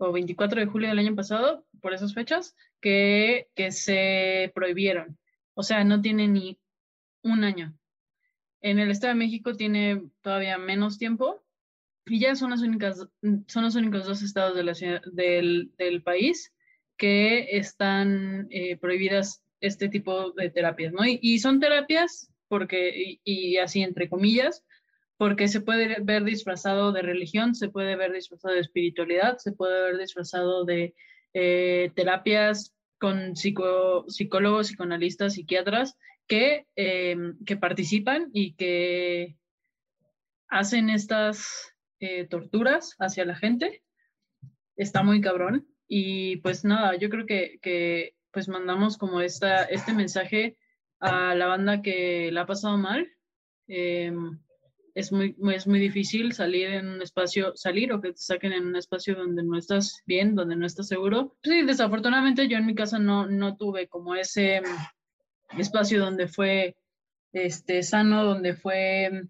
o 0.02 0.12
24 0.12 0.61
de 0.61 0.66
julio 0.66 0.88
del 0.88 0.99
año 0.99 1.14
pasado, 1.14 1.64
por 1.80 1.94
esas 1.94 2.14
fechas, 2.14 2.54
que, 2.80 3.49
que 3.54 3.71
se 3.71 4.50
prohibieron. 4.54 5.18
O 5.54 5.62
sea, 5.62 5.85
no 5.85 6.00
tiene 6.00 6.28
ni 6.28 6.59
un 7.23 7.44
año. 7.44 7.76
En 8.61 8.78
el 8.78 8.90
Estado 8.90 9.12
de 9.12 9.18
México 9.18 9.54
tiene 9.54 10.02
todavía 10.23 10.59
menos 10.59 10.99
tiempo 10.99 11.42
y 12.06 12.21
ya 12.21 12.35
son, 12.35 12.50
las 12.50 12.62
únicas, 12.62 13.06
son 13.47 13.64
los 13.64 13.75
únicos 13.75 14.06
dos 14.06 14.23
estados 14.23 14.56
del, 14.56 15.71
del, 15.76 16.02
país 16.02 16.52
que 16.97 17.56
están 17.56 18.49
eh, 18.50 18.76
prohibidas 18.76 19.44
este 19.61 19.88
tipo 19.88 20.32
de 20.32 20.50
terapias, 20.50 20.92
¿no? 20.92 21.00
Y, 21.04 21.38
son 21.38 21.61
terapias 21.61 22.30
porque, 22.49 23.21
y, 23.25 23.56
así 23.59 23.82
entre 23.82 24.09
comillas, 24.09 24.64
porque 25.16 25.49
se 25.49 25.61
puede 25.61 25.97
ver 26.00 26.25
disfrazado 26.25 26.92
de 26.92 27.02
religión, 27.02 27.54
se 27.54 27.69
puede 27.69 27.97
ver 27.97 28.12
disfrazado 28.12 28.54
de 28.54 28.61
espiritualidad, 28.61 29.38
se 29.38 29.52
puede 29.52 29.83
ver 29.83 29.99
disfrazado 29.99 30.64
de 30.64 30.95
eh, 31.35 31.90
terapias 31.95 32.75
con 32.99 33.37
psicólogos, 33.37 34.69
psicoanalistas, 34.69 35.35
psiquiatras 35.35 35.97
que, 36.26 36.66
em, 36.76 37.37
que 37.45 37.57
participan 37.57 38.31
y 38.33 38.54
que 38.54 39.37
hacen 40.49 40.90
estas 40.90 41.75
eh, 42.00 42.26
torturas 42.26 42.95
hacia 42.99 43.25
la 43.25 43.35
gente. 43.35 43.83
Está 44.76 45.02
muy 45.02 45.21
cabrón. 45.21 45.66
Y 45.88 46.37
pues 46.38 46.64
nada, 46.64 46.97
yo 46.97 47.11
creo 47.11 47.26
que, 47.26 47.59
que 47.61 48.14
pues 48.31 48.49
mandamos 48.49 48.97
como 48.97 49.21
esta, 49.21 49.64
este 49.64 49.92
mensaje 49.92 50.57
a 51.00 51.35
la 51.35 51.47
banda 51.47 51.83
que 51.83 52.31
la 52.33 52.42
ha 52.42 52.47
pasado 52.47 52.78
mal. 52.78 53.09
Es 54.94 55.11
muy, 55.11 55.34
es 55.54 55.66
muy 55.66 55.80
difícil 55.80 56.32
salir 56.32 56.68
en 56.68 56.88
un 56.88 57.02
espacio, 57.02 57.52
salir 57.56 57.92
o 57.92 58.00
que 58.00 58.12
te 58.12 58.18
saquen 58.18 58.52
en 58.52 58.66
un 58.66 58.76
espacio 58.76 59.14
donde 59.14 59.42
no 59.42 59.56
estás 59.56 60.02
bien, 60.06 60.34
donde 60.34 60.56
no 60.56 60.66
estás 60.66 60.88
seguro. 60.88 61.37
Sí, 61.42 61.62
desafortunadamente 61.62 62.46
yo 62.49 62.58
en 62.58 62.66
mi 62.66 62.75
casa 62.75 62.99
no, 62.99 63.26
no 63.26 63.56
tuve 63.56 63.88
como 63.88 64.14
ese 64.14 64.61
mm, 64.61 65.61
espacio 65.61 66.00
donde 66.00 66.28
fue 66.28 66.76
este, 67.32 67.82
sano, 67.82 68.25
donde 68.25 68.54
fue 68.54 69.11
mm, 69.11 69.28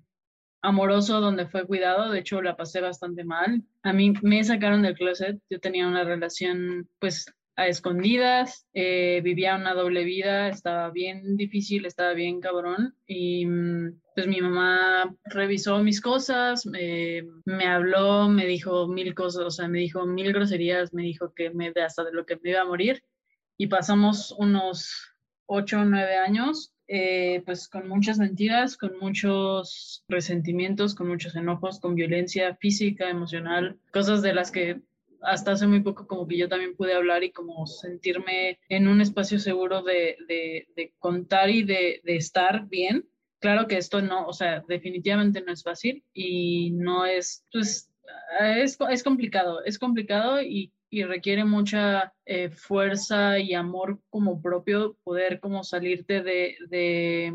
amoroso, 0.63 1.21
donde 1.21 1.47
fue 1.47 1.67
cuidado. 1.67 2.11
De 2.11 2.21
hecho, 2.21 2.43
la 2.43 2.57
pasé 2.57 2.81
bastante 2.81 3.25
mal. 3.25 3.63
A 3.83 3.93
mí 3.93 4.15
me 4.23 4.43
sacaron 4.43 4.83
del 4.83 4.97
closet. 4.97 5.41
Yo 5.49 5.61
tenía 5.61 5.87
una 5.87 6.05
relación, 6.05 6.89
pues, 6.99 7.27
a 7.57 7.67
escondidas, 7.67 8.67
eh, 8.73 9.21
vivía 9.23 9.57
una 9.57 9.75
doble 9.75 10.05
vida, 10.05 10.49
estaba 10.49 10.91
bien 10.91 11.37
difícil, 11.37 11.85
estaba 11.85 12.15
bien 12.15 12.41
cabrón 12.41 12.95
y 13.07 13.47
mm, 13.47 14.01
pues 14.15 14.27
mi 14.27 14.41
mamá 14.41 15.15
revisó 15.25 15.79
mis 15.83 16.01
cosas, 16.01 16.65
me 16.67 17.67
habló, 17.67 18.29
me 18.29 18.47
dijo 18.47 18.89
mil 18.89 19.15
cosas, 19.15 19.45
o 19.45 19.51
sea, 19.51 19.69
me 19.69 19.79
dijo 19.79 20.07
mil 20.07 20.33
groserías, 20.33 20.93
me 20.95 21.03
dijo 21.03 21.33
que 21.35 21.51
me 21.51 21.73
hasta 21.85 22.05
de 22.05 22.13
lo 22.13 22.27
que 22.27 22.37
me 22.43 22.51
iba 22.51 22.63
a 22.63 22.67
morir 22.67 23.03
y 23.57 23.67
pasamos 23.67 24.35
unos 24.39 25.13
ocho 25.47 25.81
o 25.81 25.85
nueve 25.85 26.17
años 26.17 26.73
eh, 26.95 27.43
pues 27.47 27.69
con 27.69 27.89
muchas 27.89 28.19
mentiras, 28.19 28.77
con 28.77 28.99
muchos 28.99 30.05
resentimientos, 30.09 30.95
con 30.95 31.09
muchos 31.09 31.35
enojos, 31.37 31.81
con 31.81 31.95
violencia 31.95 32.55
física, 32.57 33.09
emocional, 33.09 33.79
cosas 33.93 34.21
de 34.21 34.35
las 34.35 34.51
que 34.51 34.83
hasta 35.23 35.53
hace 35.53 35.67
muy 35.67 35.81
poco 35.81 36.07
como 36.07 36.27
que 36.27 36.37
yo 36.37 36.49
también 36.49 36.77
pude 36.77 36.95
hablar 36.95 37.25
y 37.25 37.33
como 37.33 37.67
sentirme 37.67 38.59
en 38.69 38.89
un 38.89 39.01
espacio 39.01 39.39
seguro 39.39 39.83
de, 39.83 40.17
de, 40.29 40.93
contar 40.99 41.51
y 41.51 41.63
de, 41.63 42.01
de, 42.05 42.17
estar 42.17 42.69
bien. 42.69 43.09
Claro 43.41 43.67
que 43.67 43.77
esto 43.77 44.01
no, 44.03 44.27
o 44.27 44.33
sea, 44.33 44.63
definitivamente 44.69 45.41
no 45.41 45.53
es 45.53 45.63
fácil 45.63 46.05
y 46.13 46.71
no 46.73 47.07
es, 47.07 47.45
pues, 47.53 47.91
es, 48.41 48.79
es 48.91 49.03
complicado, 49.03 49.65
es 49.65 49.79
complicado 49.79 50.41
y, 50.43 50.73
y 50.91 51.05
requiere 51.05 51.45
mucha 51.45 52.13
eh, 52.27 52.51
fuerza 52.51 53.39
y 53.39 53.55
amor 53.55 53.99
como 54.11 54.43
propio 54.43 54.97
poder 55.03 55.41
como 55.41 55.65
salirte 55.65 56.23
de, 56.23 57.33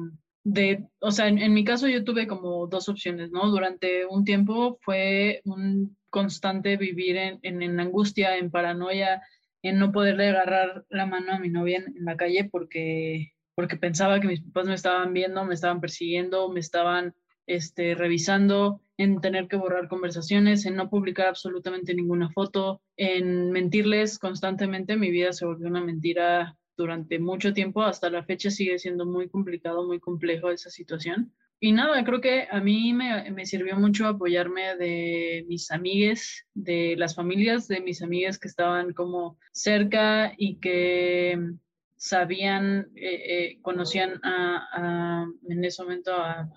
o 0.99 1.11
sea, 1.11 1.27
en, 1.27 1.39
en, 1.39 1.53
mi 1.53 1.63
caso 1.63 1.87
yo 1.87 2.03
tuve 2.03 2.27
como 2.27 2.67
dos 2.67 2.89
opciones, 2.89 3.31
¿no? 3.31 3.49
Durante 3.49 4.05
un 4.05 4.23
tiempo 4.23 4.77
fue 4.81 5.41
un 5.45 5.97
constante 6.09 6.77
vivir 6.77 7.17
en, 7.17 7.39
en, 7.43 7.79
angustia, 7.79 8.37
en 8.37 8.49
paranoia, 8.49 9.21
en 9.61 9.79
no 9.79 9.91
poderle 9.91 10.29
agarrar 10.29 10.85
la 10.89 11.05
mano 11.05 11.33
a 11.33 11.39
mi 11.39 11.49
novia 11.49 11.77
en, 11.77 12.05
la 12.05 12.15
calle 12.15 12.47
porque, 12.51 13.33
porque 13.55 13.77
pensaba 13.77 14.19
que 14.19 14.27
mis 14.27 14.41
papás 14.41 14.67
me 14.67 14.75
estaban 14.75 15.13
viendo, 15.13 15.43
me 15.45 15.53
estaban 15.53 15.81
persiguiendo, 15.81 16.49
me 16.49 16.59
estaban 16.59 17.13
este, 17.45 17.95
revisando, 17.95 18.81
en 18.97 19.21
tener 19.21 19.47
que 19.47 19.57
borrar 19.57 19.87
conversaciones, 19.87 20.65
en 20.65 20.75
no 20.75 20.89
publicar 20.89 21.27
absolutamente 21.27 21.93
ninguna 21.93 22.29
foto, 22.31 22.81
en 22.95 23.51
mentirles 23.51 24.17
constantemente. 24.17 24.95
Mi 24.95 25.11
vida 25.11 25.33
se 25.33 25.45
volvió 25.45 25.67
una 25.67 25.81
mentira 25.83 26.57
durante 26.77 27.19
mucho 27.19 27.53
tiempo. 27.53 27.81
Hasta 27.81 28.09
la 28.09 28.23
fecha 28.23 28.49
sigue 28.49 28.79
siendo 28.79 29.05
muy 29.05 29.27
complicado, 29.27 29.85
muy 29.85 29.99
complejo 29.99 30.51
esa 30.51 30.69
situación. 30.69 31.33
Y 31.59 31.71
nada, 31.71 32.03
creo 32.03 32.21
que 32.21 32.47
a 32.51 32.59
mí 32.59 32.93
me, 32.93 33.31
me, 33.31 33.45
sirvió 33.45 33.75
mucho 33.77 34.07
apoyarme 34.07 34.75
de 34.75 35.43
mis 35.47 35.71
amigues, 35.71 36.45
de 36.53 36.95
las 36.97 37.15
familias 37.15 37.67
de 37.67 37.81
mis 37.81 38.03
amigas 38.03 38.37
que 38.37 38.47
estaban 38.47 38.93
como 38.93 39.39
cerca 39.51 40.33
y 40.37 40.59
que 40.59 41.57
sabían, 41.97 42.91
eh, 42.95 43.23
eh, 43.27 43.59
conocían 43.61 44.19
a, 44.23 45.25
en 45.49 45.65
ese 45.65 45.81
momento 45.81 46.13
a, 46.13 46.47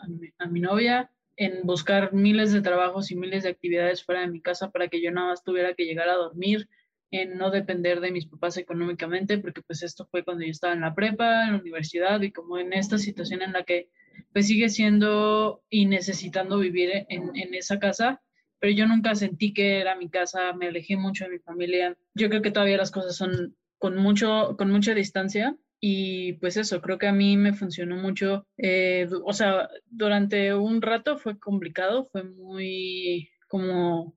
mi, 0.50 0.60
novia, 0.60 1.10
en 1.36 1.62
buscar 1.64 2.12
miles 2.12 2.52
de 2.52 2.60
trabajos 2.60 3.10
y 3.10 3.16
miles 3.16 3.44
de 3.44 3.48
actividades 3.48 4.04
fuera 4.04 4.20
de 4.20 4.28
mi 4.28 4.42
casa 4.42 4.70
para 4.70 4.88
que 4.88 5.02
yo 5.02 5.10
nada 5.10 5.28
más 5.28 5.42
tuviera 5.42 5.74
que 5.74 5.86
llegar 5.86 6.08
a 6.08 6.16
dormir, 6.16 6.68
en 7.10 7.36
no 7.36 7.50
depender 7.50 8.00
de 8.00 8.12
mis 8.12 8.26
papás 8.26 8.56
económicamente, 8.56 9.38
porque 9.38 9.62
pues 9.62 9.82
esto 9.82 10.06
fue 10.10 10.24
cuando 10.24 10.44
yo 10.44 10.50
estaba 10.50 10.74
en 10.74 10.80
la 10.80 10.94
prepa, 10.94 11.44
en 11.44 11.52
la 11.52 11.60
universidad 11.60 12.20
y 12.22 12.32
como 12.32 12.58
en 12.58 12.72
esta 12.72 12.98
situación 12.98 13.42
en 13.42 13.52
la 13.52 13.64
que 13.64 13.88
pues 14.32 14.46
sigue 14.46 14.68
siendo 14.68 15.62
y 15.68 15.86
necesitando 15.86 16.58
vivir 16.58 17.06
en, 17.08 17.34
en 17.34 17.54
esa 17.54 17.78
casa, 17.78 18.22
pero 18.60 18.72
yo 18.74 18.86
nunca 18.86 19.14
sentí 19.14 19.52
que 19.52 19.80
era 19.80 19.96
mi 19.96 20.10
casa, 20.10 20.52
me 20.52 20.68
alejé 20.68 20.96
mucho 20.96 21.24
de 21.24 21.30
mi 21.30 21.38
familia. 21.38 21.96
Yo 22.14 22.28
creo 22.28 22.42
que 22.42 22.50
todavía 22.50 22.76
las 22.76 22.90
cosas 22.90 23.16
son 23.16 23.56
con, 23.78 23.96
mucho, 23.96 24.54
con 24.58 24.70
mucha 24.70 24.94
distancia 24.94 25.56
y 25.80 26.34
pues 26.34 26.58
eso, 26.58 26.82
creo 26.82 26.98
que 26.98 27.08
a 27.08 27.12
mí 27.12 27.38
me 27.38 27.54
funcionó 27.54 27.96
mucho. 27.96 28.46
Eh, 28.58 29.08
o 29.24 29.32
sea, 29.32 29.70
durante 29.86 30.54
un 30.54 30.82
rato 30.82 31.16
fue 31.16 31.38
complicado, 31.38 32.08
fue 32.12 32.22
muy 32.22 33.30
como 33.48 34.14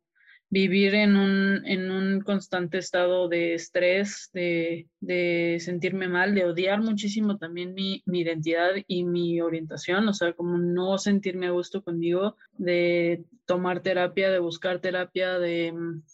vivir 0.54 0.94
en 0.94 1.18
un, 1.18 1.66
en 1.66 1.90
un 1.90 2.22
constante 2.22 2.78
estado 2.78 3.28
de 3.28 3.56
estrés, 3.56 4.30
de, 4.34 4.88
de 5.00 5.58
sentirme 5.60 6.08
mal, 6.08 6.36
de 6.36 6.46
odiar 6.46 6.80
muchísimo 6.80 7.40
también 7.40 7.74
mi, 7.74 8.04
mi, 8.06 8.22
identidad 8.22 8.70
y 8.86 9.04
mi 9.04 9.42
orientación, 9.42 10.08
o 10.08 10.14
sea, 10.14 10.34
como 10.34 10.60
no 10.60 11.00
sentirme 11.00 11.48
a 11.48 11.52
gusto 11.52 11.84
conmigo, 11.84 12.38
de 12.56 13.26
tomar 13.48 13.82
terapia, 13.82 14.30
de 14.30 14.38
buscar 14.38 14.80
terapia, 14.80 15.40
de... 15.40 15.74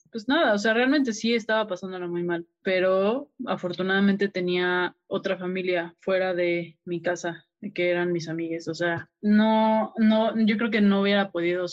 Pues 0.10 0.30
nada, 0.30 0.54
o 0.54 0.58
sea, 0.58 0.74
realmente 0.74 1.12
sí 1.12 1.34
estaba 1.34 1.68
pasándolo 1.68 2.08
muy 2.08 2.24
mal, 2.24 2.48
pero 2.64 3.30
afortunadamente 3.46 4.30
tenía 4.30 4.96
otra 5.08 5.38
familia 5.38 5.96
fuera 6.00 6.34
de 6.34 6.78
mi 6.86 7.02
casa, 7.02 7.46
que 7.74 7.90
eran 7.90 8.14
mis 8.14 8.30
amigues, 8.30 8.70
o 8.70 8.74
sea, 8.74 9.10
no, 9.22 9.94
no, 9.98 10.34
yo 10.46 10.56
creo 10.56 10.72
que 10.72 10.80
no 10.80 11.02
hubiera 11.02 11.30
podido 11.30 11.68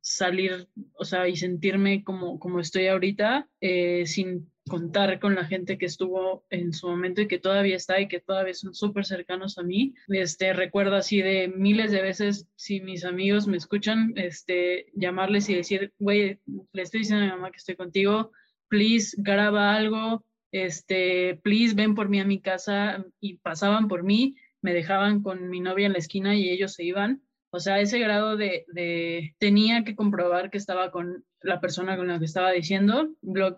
salir, 0.00 0.68
o 0.94 1.04
sea, 1.04 1.28
y 1.28 1.36
sentirme 1.36 2.04
como, 2.04 2.38
como 2.38 2.60
estoy 2.60 2.86
ahorita, 2.86 3.48
eh, 3.60 4.06
sin 4.06 4.50
contar 4.68 5.18
con 5.18 5.34
la 5.34 5.44
gente 5.44 5.78
que 5.78 5.86
estuvo 5.86 6.44
en 6.48 6.72
su 6.72 6.88
momento 6.88 7.20
y 7.20 7.28
que 7.28 7.38
todavía 7.38 7.76
está 7.76 8.00
y 8.00 8.08
que 8.08 8.20
todavía 8.20 8.54
son 8.54 8.74
súper 8.74 9.04
cercanos 9.04 9.58
a 9.58 9.62
mí. 9.62 9.94
Este, 10.08 10.52
recuerdo 10.52 10.96
así 10.96 11.20
de 11.20 11.48
miles 11.48 11.90
de 11.90 12.02
veces, 12.02 12.46
si 12.54 12.80
mis 12.80 13.04
amigos 13.04 13.46
me 13.46 13.56
escuchan, 13.56 14.12
este, 14.16 14.86
llamarles 14.94 15.48
y 15.48 15.54
decir, 15.54 15.92
güey, 15.98 16.38
le 16.72 16.82
estoy 16.82 17.00
diciendo 17.00 17.24
a 17.24 17.26
mi 17.26 17.32
mamá 17.32 17.50
que 17.50 17.58
estoy 17.58 17.76
contigo, 17.76 18.30
please, 18.68 19.16
graba 19.18 19.74
algo, 19.74 20.24
este, 20.52 21.40
please, 21.42 21.74
ven 21.74 21.94
por 21.94 22.08
mí 22.08 22.20
a 22.20 22.24
mi 22.24 22.40
casa 22.40 23.04
y 23.20 23.38
pasaban 23.38 23.88
por 23.88 24.04
mí, 24.04 24.36
me 24.62 24.72
dejaban 24.72 25.22
con 25.22 25.48
mi 25.48 25.60
novia 25.60 25.86
en 25.86 25.92
la 25.92 25.98
esquina 25.98 26.36
y 26.36 26.48
ellos 26.48 26.74
se 26.74 26.84
iban 26.84 27.22
o 27.50 27.60
sea, 27.60 27.80
ese 27.80 27.98
grado 27.98 28.36
de, 28.36 28.64
de, 28.68 29.34
tenía 29.38 29.84
que 29.84 29.96
comprobar 29.96 30.50
que 30.50 30.58
estaba 30.58 30.90
con 30.90 31.24
la 31.42 31.60
persona 31.60 31.96
con 31.96 32.08
la 32.08 32.18
que 32.18 32.24
estaba 32.24 32.52
diciendo. 32.52 33.10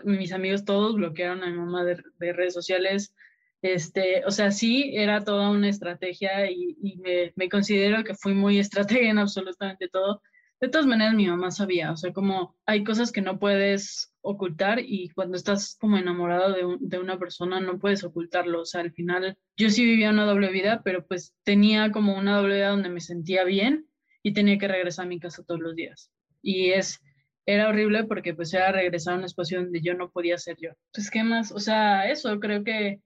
mis 0.05 0.33
amigos 0.33 0.65
todos 0.65 0.95
bloquearon 0.95 1.43
a 1.43 1.51
mi 1.51 1.59
mamá 1.59 1.85
de, 1.85 2.03
de, 2.19 2.33
redes 2.33 2.55
sociales. 2.55 3.15
Este, 3.61 4.25
o 4.27 4.31
sea, 4.31 4.51
sí, 4.51 4.93
era 4.95 5.25
toda 5.25 5.51
una 5.51 5.69
estrategia 5.69 6.51
y, 6.51 6.77
y 6.83 6.97
me, 6.99 7.33
me, 7.37 7.49
considero 7.49 8.03
que 8.03 8.15
fui 8.15 8.35
muy 8.35 8.59
estratega 8.59 9.09
en 9.11 9.19
absolutamente 9.19 9.89
todo. 9.89 10.23
De 10.63 10.69
todas 10.69 10.87
maneras, 10.87 11.15
mi 11.15 11.27
mamá 11.27 11.51
sabía, 11.51 11.91
o 11.91 11.97
sea, 11.97 12.13
como 12.13 12.55
hay 12.67 12.85
cosas 12.85 13.11
que 13.11 13.21
no 13.21 13.41
puedes 13.41 14.15
ocultar 14.21 14.79
y 14.79 15.09
cuando 15.09 15.37
estás 15.37 15.77
como 15.81 15.99
enamorado 15.99 16.53
de, 16.53 16.77
de, 16.79 17.01
una 17.01 17.19
persona 17.19 17.59
no 17.59 17.81
puedes 17.81 18.05
ocultarlo, 18.05 18.61
o 18.61 18.65
sea, 18.65 18.83
al 18.83 18.93
final 18.93 19.37
yo 19.57 19.71
sí 19.71 19.85
vivía 19.85 20.11
una 20.11 20.25
doble 20.25 20.53
vida, 20.53 20.83
pero 20.85 21.05
pues 21.05 21.35
tenía 21.43 21.91
como 21.91 22.17
una 22.17 22.37
doble 22.37 22.55
vida 22.55 22.69
donde 22.69 22.91
me 22.91 23.01
sentía 23.01 23.43
bien 23.43 23.89
y 24.23 24.35
tenía 24.35 24.57
que 24.57 24.69
regresar 24.69 25.07
a 25.07 25.09
mi 25.09 25.19
casa 25.19 25.43
todos 25.43 25.61
los 25.61 25.75
días. 25.75 26.13
Y 26.43 26.71
es, 26.71 27.01
era 27.45 27.69
horrible 27.69 28.05
porque 28.05 28.33
pues 28.33 28.55
era 28.55 28.71
regresar 28.71 29.15
a 29.15 29.19
un 29.19 29.25
espacio 29.25 29.61
donde 29.61 29.81
yo 29.81 29.95
no 29.95 30.13
podía 30.13 30.39
ser 30.39 30.59
yo. 30.61 30.71
Pues, 30.93 31.11
¿qué 31.11 31.25
más? 31.25 31.51
O 31.51 31.59
sea, 31.59 32.09
eso, 32.09 32.39
creo 32.39 32.63
que 32.63 33.01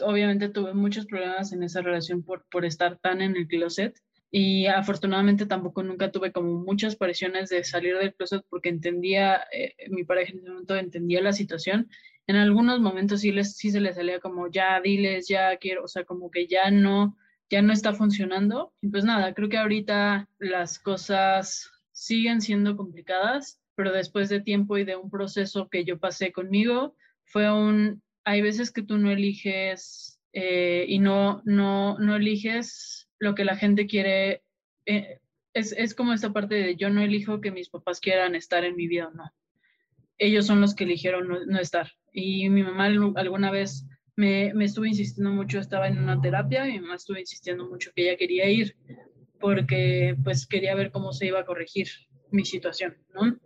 obviamente 0.00 0.50
tuve 0.50 0.74
muchos 0.74 1.06
problemas 1.06 1.54
en 1.54 1.62
esa 1.62 1.80
relación 1.80 2.22
por, 2.22 2.44
por 2.50 2.66
estar 2.66 2.98
tan 2.98 3.22
en 3.22 3.34
el 3.34 3.48
closet 3.48 3.98
y 4.30 4.66
afortunadamente 4.66 5.46
tampoco 5.46 5.82
nunca 5.82 6.12
tuve 6.12 6.32
como 6.32 6.58
muchas 6.58 6.96
presiones 6.96 7.48
de 7.48 7.64
salir 7.64 7.96
del 7.96 8.14
closet 8.14 8.44
porque 8.50 8.68
entendía, 8.68 9.46
eh, 9.52 9.74
mi 9.88 10.04
pareja 10.04 10.32
en 10.32 10.38
ese 10.40 10.50
momento 10.50 10.76
entendía 10.76 11.22
la 11.22 11.32
situación. 11.32 11.88
En 12.26 12.36
algunos 12.36 12.80
momentos 12.80 13.22
sí, 13.22 13.32
les, 13.32 13.56
sí 13.56 13.70
se 13.70 13.80
le 13.80 13.94
salía 13.94 14.20
como, 14.20 14.50
ya 14.50 14.80
diles, 14.82 15.28
ya 15.28 15.56
quiero, 15.56 15.84
o 15.84 15.88
sea, 15.88 16.04
como 16.04 16.30
que 16.30 16.46
ya 16.46 16.70
no, 16.70 17.16
ya 17.48 17.62
no 17.62 17.72
está 17.72 17.94
funcionando. 17.94 18.74
Y 18.82 18.88
pues 18.88 19.04
nada, 19.04 19.32
creo 19.32 19.48
que 19.48 19.56
ahorita 19.56 20.28
las 20.38 20.78
cosas 20.78 21.70
siguen 21.90 22.42
siendo 22.42 22.76
complicadas, 22.76 23.60
pero 23.74 23.92
después 23.92 24.28
de 24.28 24.40
tiempo 24.40 24.76
y 24.76 24.84
de 24.84 24.96
un 24.96 25.10
proceso 25.10 25.68
que 25.70 25.84
yo 25.84 25.98
pasé 25.98 26.32
conmigo, 26.32 26.94
fue 27.24 27.50
un, 27.50 28.02
hay 28.24 28.42
veces 28.42 28.70
que 28.72 28.82
tú 28.82 28.98
no 28.98 29.10
eliges 29.10 30.20
eh, 30.34 30.84
y 30.86 30.98
no, 30.98 31.40
no, 31.46 31.98
no 31.98 32.16
eliges 32.16 33.07
lo 33.18 33.34
que 33.34 33.44
la 33.44 33.56
gente 33.56 33.86
quiere. 33.86 34.42
Eh, 34.86 35.18
es, 35.54 35.72
es, 35.72 35.94
como 35.94 36.12
esta 36.12 36.32
parte 36.32 36.54
de 36.54 36.76
yo 36.76 36.90
no 36.90 37.02
elijo 37.02 37.40
que 37.40 37.50
mis 37.50 37.68
papás 37.68 38.00
quieran 38.00 38.34
estar 38.34 38.64
en 38.64 38.76
mi 38.76 38.86
vida 38.86 39.08
o 39.08 39.10
no. 39.10 39.32
Ellos 40.18 40.46
son 40.46 40.60
los 40.60 40.74
que 40.74 40.84
eligieron 40.84 41.28
no, 41.28 41.44
no 41.46 41.58
estar. 41.58 41.90
Y 42.12 42.48
mi 42.48 42.62
mamá 42.62 42.86
alguna 42.86 43.50
vez 43.50 43.86
me, 44.16 44.52
me 44.54 44.64
estuvo 44.64 44.84
insistiendo 44.84 45.30
mucho, 45.30 45.58
estaba 45.58 45.88
en 45.88 45.98
una 45.98 46.20
terapia 46.20 46.68
y 46.68 46.72
mi 46.72 46.80
mamá 46.80 46.96
estuvo 46.96 47.18
insistiendo 47.18 47.68
mucho 47.68 47.92
que 47.94 48.02
ella 48.02 48.16
quería 48.16 48.48
ir 48.48 48.76
porque 49.40 50.16
pues 50.24 50.46
quería 50.46 50.74
ver 50.74 50.90
cómo 50.90 51.12
se 51.12 51.26
iba 51.26 51.40
a 51.40 51.44
corregir 51.44 51.88
mi 52.30 52.44
situación, 52.44 52.96
¿no? 53.14 53.38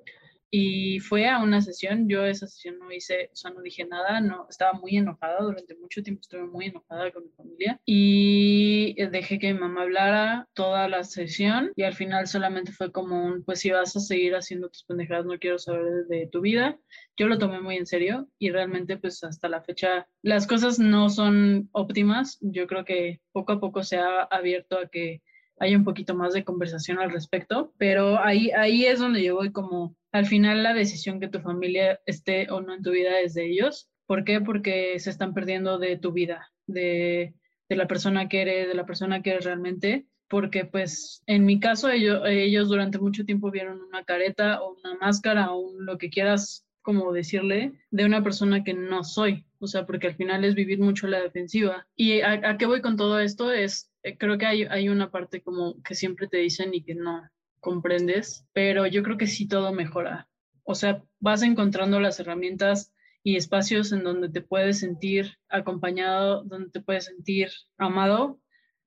y 0.54 1.00
fue 1.00 1.26
a 1.26 1.38
una 1.38 1.62
sesión, 1.62 2.10
yo 2.10 2.26
esa 2.26 2.46
sesión 2.46 2.78
no 2.78 2.92
hice, 2.92 3.30
o 3.32 3.36
sea, 3.36 3.50
no 3.52 3.62
dije 3.62 3.86
nada, 3.86 4.20
no, 4.20 4.46
estaba 4.50 4.74
muy 4.74 4.98
enojada, 4.98 5.40
durante 5.40 5.74
mucho 5.76 6.02
tiempo 6.02 6.20
estuve 6.20 6.46
muy 6.46 6.66
enojada 6.66 7.10
con 7.10 7.24
mi 7.24 7.30
familia 7.30 7.80
y 7.86 8.71
dejé 8.94 9.38
que 9.38 9.52
mi 9.52 9.60
mamá 9.60 9.82
hablara 9.82 10.48
toda 10.54 10.88
la 10.88 11.04
sesión 11.04 11.72
y 11.76 11.82
al 11.82 11.94
final 11.94 12.26
solamente 12.26 12.72
fue 12.72 12.92
como 12.92 13.24
un, 13.24 13.44
pues 13.44 13.60
si 13.60 13.70
vas 13.70 13.94
a 13.96 14.00
seguir 14.00 14.34
haciendo 14.34 14.68
tus 14.68 14.84
pendejadas, 14.84 15.26
no 15.26 15.38
quiero 15.38 15.58
saber 15.58 16.06
de, 16.08 16.28
tu 16.30 16.40
vida. 16.40 16.78
Yo 17.16 17.26
lo 17.26 17.38
tomé 17.38 17.60
muy 17.60 17.76
en 17.76 17.86
serio 17.86 18.28
y 18.38 18.50
realmente 18.50 18.96
pues 18.96 19.22
hasta 19.24 19.48
la 19.48 19.62
fecha 19.62 20.06
las 20.22 20.46
cosas 20.46 20.78
no 20.78 21.10
son 21.10 21.68
óptimas, 21.72 22.38
yo 22.40 22.66
creo 22.66 22.84
que 22.84 23.20
poco 23.32 23.52
a 23.52 23.60
poco 23.60 23.82
se 23.82 23.98
ha 23.98 24.22
abierto 24.22 24.78
a 24.78 24.88
que 24.88 25.22
haya 25.58 25.76
un 25.76 25.84
poquito 25.84 26.14
más 26.14 26.34
de 26.34 26.44
conversación 26.44 26.98
al 26.98 27.12
respecto, 27.12 27.72
pero 27.78 28.18
ahí, 28.18 28.50
ahí 28.50 28.86
es 28.86 28.98
donde 28.98 29.22
yo 29.22 29.36
voy 29.36 29.52
como 29.52 29.96
al 30.10 30.26
final 30.26 30.62
la 30.62 30.74
decisión 30.74 31.20
que 31.20 31.28
tu 31.28 31.40
familia 31.40 32.00
esté 32.06 32.50
o 32.50 32.60
no 32.60 32.74
en 32.74 32.82
tu 32.82 32.90
vida 32.90 33.20
es 33.20 33.34
de 33.34 33.46
ellos. 33.46 33.88
¿Por 34.06 34.24
qué? 34.24 34.40
Porque 34.40 34.98
se 34.98 35.10
están 35.10 35.32
perdiendo 35.32 35.78
de 35.78 35.96
tu 35.96 36.12
vida, 36.12 36.50
de, 36.66 37.34
de 37.72 37.76
la 37.76 37.88
persona 37.88 38.28
que 38.28 38.42
eres, 38.42 38.68
de 38.68 38.74
la 38.74 38.86
persona 38.86 39.22
que 39.22 39.30
eres 39.30 39.44
realmente. 39.44 40.06
Porque 40.28 40.64
pues 40.64 41.22
en 41.26 41.44
mi 41.44 41.60
caso 41.60 41.90
ellos, 41.90 42.22
ellos 42.26 42.68
durante 42.68 42.98
mucho 42.98 43.24
tiempo 43.24 43.50
vieron 43.50 43.82
una 43.82 44.04
careta 44.04 44.62
o 44.62 44.76
una 44.78 44.94
máscara 44.94 45.52
o 45.52 45.72
lo 45.78 45.98
que 45.98 46.10
quieras 46.10 46.66
como 46.80 47.12
decirle, 47.12 47.72
de 47.90 48.04
una 48.04 48.24
persona 48.24 48.64
que 48.64 48.74
no 48.74 49.04
soy. 49.04 49.46
O 49.60 49.66
sea, 49.68 49.86
porque 49.86 50.08
al 50.08 50.16
final 50.16 50.44
es 50.44 50.54
vivir 50.54 50.80
mucho 50.80 51.06
la 51.06 51.20
defensiva. 51.20 51.86
¿Y 51.94 52.20
a, 52.22 52.32
a 52.50 52.58
qué 52.58 52.66
voy 52.66 52.80
con 52.80 52.96
todo 52.96 53.20
esto? 53.20 53.52
Es, 53.52 53.90
eh, 54.02 54.16
creo 54.18 54.36
que 54.36 54.46
hay, 54.46 54.64
hay 54.64 54.88
una 54.88 55.10
parte 55.10 55.42
como 55.42 55.80
que 55.82 55.94
siempre 55.94 56.26
te 56.26 56.38
dicen 56.38 56.74
y 56.74 56.82
que 56.82 56.96
no, 56.96 57.22
comprendes, 57.62 58.44
pero 58.52 58.86
yo 58.88 59.02
creo 59.04 59.16
que 59.16 59.28
sí 59.28 59.46
todo 59.46 59.72
mejora. 59.72 60.28
O 60.64 60.74
sea, 60.74 61.02
vas 61.20 61.42
encontrando 61.42 62.00
las 62.00 62.18
herramientas 62.18 62.92
y 63.22 63.36
espacios 63.36 63.92
en 63.92 64.04
donde 64.04 64.28
te 64.28 64.40
puedes 64.40 64.80
sentir 64.80 65.38
acompañado, 65.48 66.42
donde 66.44 66.70
te 66.70 66.80
puedes 66.80 67.04
sentir 67.04 67.50
amado 67.78 68.40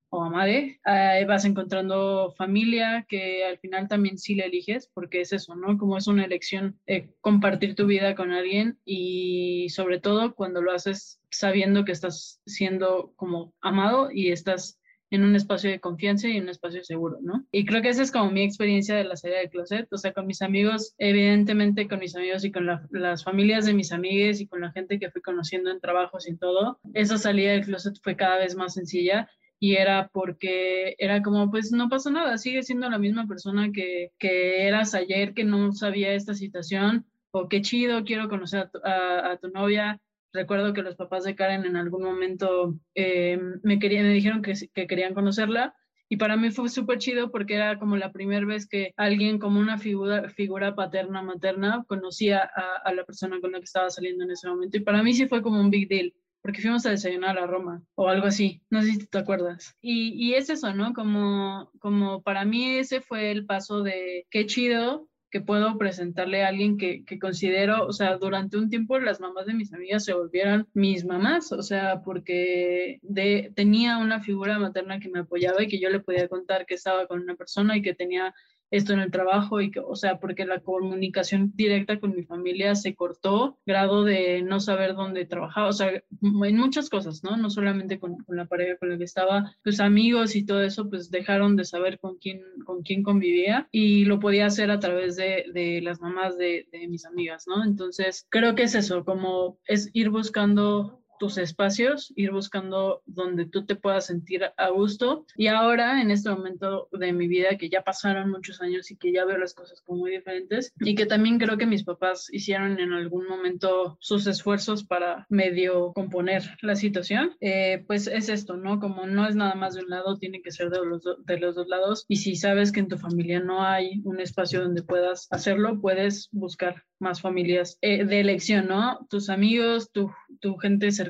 o 0.09 0.23
amade. 0.23 0.79
vas 1.27 1.45
encontrando 1.45 2.33
familia 2.37 3.05
que 3.07 3.45
al 3.45 3.57
final 3.59 3.87
también 3.87 4.17
sí 4.17 4.35
le 4.35 4.45
eliges, 4.45 4.89
porque 4.93 5.21
es 5.21 5.33
eso, 5.33 5.55
¿no? 5.55 5.77
Como 5.77 5.97
es 5.97 6.07
una 6.07 6.25
elección 6.25 6.79
eh, 6.85 7.09
compartir 7.21 7.75
tu 7.75 7.85
vida 7.85 8.15
con 8.15 8.31
alguien 8.31 8.79
y 8.85 9.69
sobre 9.69 9.99
todo 9.99 10.35
cuando 10.35 10.61
lo 10.61 10.71
haces 10.71 11.19
sabiendo 11.29 11.85
que 11.85 11.91
estás 11.91 12.41
siendo 12.45 13.13
como 13.15 13.53
amado 13.61 14.09
y 14.11 14.31
estás 14.31 14.79
en 15.15 15.23
un 15.23 15.35
espacio 15.35 15.69
de 15.69 15.79
confianza 15.79 16.27
y 16.27 16.37
en 16.37 16.43
un 16.43 16.49
espacio 16.49 16.83
seguro, 16.83 17.17
¿no? 17.21 17.45
Y 17.51 17.65
creo 17.65 17.81
que 17.81 17.89
esa 17.89 18.03
es 18.03 18.11
como 18.11 18.31
mi 18.31 18.43
experiencia 18.43 18.95
de 18.95 19.03
la 19.03 19.15
salida 19.15 19.39
del 19.39 19.49
closet, 19.49 19.91
o 19.91 19.97
sea, 19.97 20.13
con 20.13 20.27
mis 20.27 20.41
amigos, 20.41 20.93
evidentemente 20.97 21.87
con 21.87 21.99
mis 21.99 22.15
amigos 22.15 22.45
y 22.45 22.51
con 22.51 22.67
las 22.91 23.23
familias 23.23 23.65
de 23.65 23.73
mis 23.73 23.91
amigues 23.91 24.41
y 24.41 24.47
con 24.47 24.61
la 24.61 24.71
gente 24.71 24.99
que 24.99 25.09
fui 25.11 25.21
conociendo 25.21 25.71
en 25.71 25.79
trabajos 25.79 26.27
y 26.27 26.37
todo, 26.37 26.79
esa 26.93 27.17
salida 27.17 27.51
del 27.51 27.65
closet 27.65 27.95
fue 28.01 28.15
cada 28.15 28.37
vez 28.37 28.55
más 28.55 28.73
sencilla 28.73 29.29
y 29.59 29.75
era 29.75 30.09
porque 30.13 30.95
era 30.97 31.21
como, 31.21 31.49
pues 31.49 31.71
no 31.71 31.89
pasa 31.89 32.11
nada, 32.11 32.37
sigue 32.37 32.63
siendo 32.63 32.89
la 32.89 32.99
misma 32.99 33.25
persona 33.25 33.71
que, 33.71 34.11
que 34.19 34.67
eras 34.67 34.93
ayer, 34.93 35.33
que 35.33 35.43
no 35.43 35.71
sabía 35.71 36.13
esta 36.13 36.33
situación, 36.33 37.05
o 37.31 37.49
qué 37.49 37.61
chido, 37.61 38.03
quiero 38.03 38.29
conocer 38.29 38.69
a 38.83 39.31
a 39.31 39.37
tu 39.37 39.49
novia, 39.49 39.99
Recuerdo 40.35 40.73
que 40.73 40.81
los 40.81 40.97
papás 40.97 41.23
de 41.23 41.33
Karen 41.33 41.65
en 41.65 41.77
algún 41.77 42.03
momento 42.03 42.75
eh, 42.93 43.39
me, 43.63 43.79
querían, 43.79 44.05
me 44.05 44.13
dijeron 44.13 44.41
que, 44.41 44.53
que 44.73 44.85
querían 44.85 45.13
conocerla 45.13 45.73
y 46.09 46.17
para 46.17 46.35
mí 46.35 46.51
fue 46.51 46.67
súper 46.67 46.97
chido 46.99 47.31
porque 47.31 47.55
era 47.55 47.79
como 47.79 47.95
la 47.95 48.11
primera 48.11 48.45
vez 48.45 48.67
que 48.67 48.93
alguien 48.97 49.39
como 49.39 49.61
una 49.61 49.77
figura, 49.77 50.29
figura 50.29 50.75
paterna, 50.75 51.21
materna, 51.21 51.85
conocía 51.87 52.43
a, 52.43 52.81
a, 52.83 52.93
la 52.93 53.05
persona 53.05 53.39
con 53.39 53.53
la 53.53 53.59
que 53.59 53.63
estaba 53.63 53.89
saliendo 53.89 54.25
en 54.25 54.31
ese 54.31 54.49
momento. 54.49 54.77
Y 54.77 54.81
para 54.81 55.01
mí 55.01 55.13
sí 55.13 55.25
fue 55.25 55.41
como 55.41 55.59
un 55.59 55.69
big 55.69 55.87
deal, 55.87 56.13
porque 56.41 56.61
fuimos 56.61 56.85
a 56.85 56.91
desayunar 56.91 57.39
a 57.39 57.47
Roma 57.47 57.81
o 57.95 58.09
algo 58.09 58.27
así, 58.27 58.61
no 58.69 58.81
sé 58.81 58.91
si 58.91 59.07
te 59.07 59.17
acuerdas. 59.17 59.73
Y, 59.81 60.13
y 60.13 60.35
es 60.35 60.49
eso, 60.49 60.73
¿no? 60.73 60.93
Como, 60.93 61.71
como 61.79 62.21
para 62.21 62.43
mí 62.43 62.77
ese 62.77 62.99
fue 62.99 63.31
el 63.31 63.45
paso 63.45 63.81
de 63.81 64.27
qué 64.29 64.45
chido 64.45 65.07
que 65.35 65.41
puedo 65.41 65.77
presentarle 65.77 66.45
a 66.45 66.47
alguien 66.47 66.77
que, 66.77 67.03
que, 67.03 67.19
considero, 67.19 67.85
o 67.85 67.91
sea, 67.91 68.15
durante 68.15 68.55
un 68.55 68.69
tiempo 68.69 68.97
las 68.99 69.19
mamás 69.19 69.45
de 69.45 69.53
mis 69.53 69.73
amigas 69.73 70.05
se 70.05 70.13
volvieron 70.13 70.69
mis 70.73 71.03
mamás, 71.03 71.51
o 71.51 71.61
sea, 71.61 72.03
porque 72.05 72.99
de, 73.01 73.51
tenía 73.53 73.97
una 73.97 74.21
figura 74.21 74.57
materna 74.59 75.01
que 75.01 75.09
me 75.09 75.19
apoyaba 75.19 75.61
y 75.61 75.67
que 75.67 75.77
yo 75.77 75.89
le 75.89 75.99
podía 75.99 76.29
contar 76.29 76.65
que 76.65 76.75
estaba 76.75 77.05
con 77.07 77.19
una 77.19 77.35
persona 77.35 77.75
y 77.75 77.81
que 77.81 77.93
tenía 77.93 78.33
esto 78.71 78.93
en 78.93 78.99
el 78.99 79.11
trabajo 79.11 79.61
y 79.61 79.71
que, 79.71 79.79
o 79.79 79.95
sea, 79.95 80.19
porque 80.19 80.45
la 80.45 80.59
comunicación 80.59 81.51
directa 81.55 81.99
con 81.99 82.15
mi 82.15 82.23
familia 82.23 82.75
se 82.75 82.95
cortó, 82.95 83.57
grado 83.65 84.03
de 84.03 84.41
no 84.41 84.59
saber 84.59 84.95
dónde 84.95 85.25
trabajaba, 85.25 85.67
o 85.67 85.73
sea, 85.73 85.91
en 85.91 86.57
muchas 86.57 86.89
cosas, 86.89 87.23
¿no? 87.23 87.37
No 87.37 87.49
solamente 87.49 87.99
con, 87.99 88.17
la 88.27 88.45
pareja 88.45 88.77
con 88.77 88.89
la 88.89 88.97
que 88.97 89.03
estaba, 89.03 89.55
pues 89.63 89.79
amigos 89.79 90.35
y 90.35 90.45
todo 90.45 90.61
eso, 90.63 90.89
pues 90.89 91.11
dejaron 91.11 91.55
de 91.55 91.65
saber 91.65 91.99
con 91.99 92.17
quién, 92.17 92.41
con 92.65 92.81
quién 92.81 93.03
convivía 93.03 93.67
y 93.71 94.05
lo 94.05 94.19
podía 94.19 94.47
hacer 94.47 94.71
a 94.71 94.79
través 94.79 95.15
de, 95.15 95.45
de 95.53 95.81
las 95.81 96.01
mamás 96.01 96.37
de, 96.37 96.67
de 96.71 96.87
mis 96.87 97.05
amigas, 97.05 97.45
¿no? 97.47 97.63
Entonces, 97.63 98.25
creo 98.29 98.55
que 98.55 98.63
es 98.63 98.75
eso, 98.75 99.05
como 99.05 99.59
es 99.67 99.89
ir 99.93 100.09
buscando 100.09 101.04
tus 101.19 101.37
espacios, 101.37 102.13
ir 102.15 102.31
buscando 102.31 103.01
donde 103.05 103.45
tú 103.45 103.65
te 103.65 103.75
puedas 103.75 104.07
sentir 104.07 104.43
a 104.57 104.69
gusto. 104.69 105.25
Y 105.35 105.47
ahora, 105.47 106.01
en 106.01 106.11
este 106.11 106.29
momento 106.29 106.89
de 106.91 107.13
mi 107.13 107.27
vida, 107.27 107.57
que 107.57 107.69
ya 107.69 107.83
pasaron 107.83 108.29
muchos 108.29 108.61
años 108.61 108.91
y 108.91 108.97
que 108.97 109.11
ya 109.11 109.25
veo 109.25 109.37
las 109.37 109.53
cosas 109.53 109.81
como 109.81 109.99
muy 109.99 110.11
diferentes, 110.11 110.73
y 110.79 110.95
que 110.95 111.05
también 111.05 111.39
creo 111.39 111.57
que 111.57 111.65
mis 111.65 111.83
papás 111.83 112.27
hicieron 112.31 112.79
en 112.79 112.93
algún 112.93 113.27
momento 113.27 113.97
sus 113.99 114.27
esfuerzos 114.27 114.83
para 114.83 115.25
medio 115.29 115.93
componer 115.93 116.43
la 116.61 116.75
situación, 116.75 117.35
eh, 117.41 117.83
pues 117.87 118.07
es 118.07 118.29
esto, 118.29 118.57
¿no? 118.57 118.79
Como 118.79 119.05
no 119.05 119.27
es 119.27 119.35
nada 119.35 119.55
más 119.55 119.75
de 119.75 119.81
un 119.81 119.89
lado, 119.89 120.17
tiene 120.17 120.41
que 120.41 120.51
ser 120.51 120.69
de 120.69 120.85
los, 120.85 121.03
de 121.25 121.37
los 121.37 121.55
dos 121.55 121.67
lados. 121.67 122.05
Y 122.07 122.17
si 122.17 122.35
sabes 122.35 122.71
que 122.71 122.79
en 122.79 122.87
tu 122.87 122.97
familia 122.97 123.39
no 123.39 123.63
hay 123.63 124.01
un 124.03 124.19
espacio 124.19 124.61
donde 124.61 124.83
puedas 124.83 125.27
hacerlo, 125.31 125.79
puedes 125.81 126.29
buscar 126.31 126.83
más 126.99 127.21
familias 127.21 127.77
eh, 127.81 128.05
de 128.05 128.19
elección, 128.19 128.67
¿no? 128.67 129.05
Tus 129.09 129.29
amigos, 129.29 129.91
tu, 129.91 130.11
tu 130.39 130.55
gente 130.57 130.91
cercana, 130.91 131.04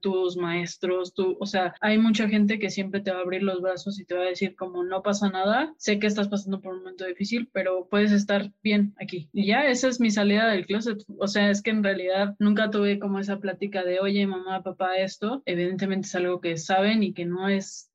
tus 0.00 0.36
maestros, 0.36 1.14
tu, 1.14 1.36
o 1.40 1.46
sea, 1.46 1.74
hay 1.80 1.98
mucha 1.98 2.28
gente 2.28 2.58
que 2.58 2.70
siempre 2.70 3.00
te 3.00 3.10
va 3.10 3.18
a 3.18 3.22
abrir 3.22 3.42
los 3.42 3.60
brazos 3.60 4.00
y 4.00 4.04
te 4.04 4.14
va 4.14 4.22
a 4.22 4.28
decir 4.28 4.54
como 4.56 4.84
no 4.84 5.02
pasa 5.02 5.30
nada, 5.30 5.74
sé 5.78 5.98
que 5.98 6.06
estás 6.06 6.28
pasando 6.28 6.60
por 6.60 6.72
un 6.72 6.80
momento 6.80 7.04
difícil, 7.04 7.48
pero 7.52 7.88
puedes 7.88 8.12
estar 8.12 8.52
bien 8.62 8.94
aquí. 9.00 9.28
Y 9.32 9.46
ya, 9.46 9.66
esa 9.66 9.88
es 9.88 10.00
mi 10.00 10.10
salida 10.10 10.48
del 10.48 10.66
closet. 10.66 11.02
O 11.18 11.26
sea, 11.26 11.50
es 11.50 11.62
que 11.62 11.70
en 11.70 11.82
realidad 11.82 12.34
nunca 12.38 12.70
tuve 12.70 12.98
como 12.98 13.18
esa 13.18 13.38
plática 13.38 13.84
de, 13.84 14.00
oye, 14.00 14.26
mamá, 14.26 14.62
papá, 14.62 14.96
esto. 14.96 15.42
Evidentemente 15.46 16.06
es 16.06 16.14
algo 16.14 16.40
que 16.40 16.56
saben 16.56 17.02
y 17.02 17.12
que 17.12 17.24
no 17.24 17.48
es 17.48 17.90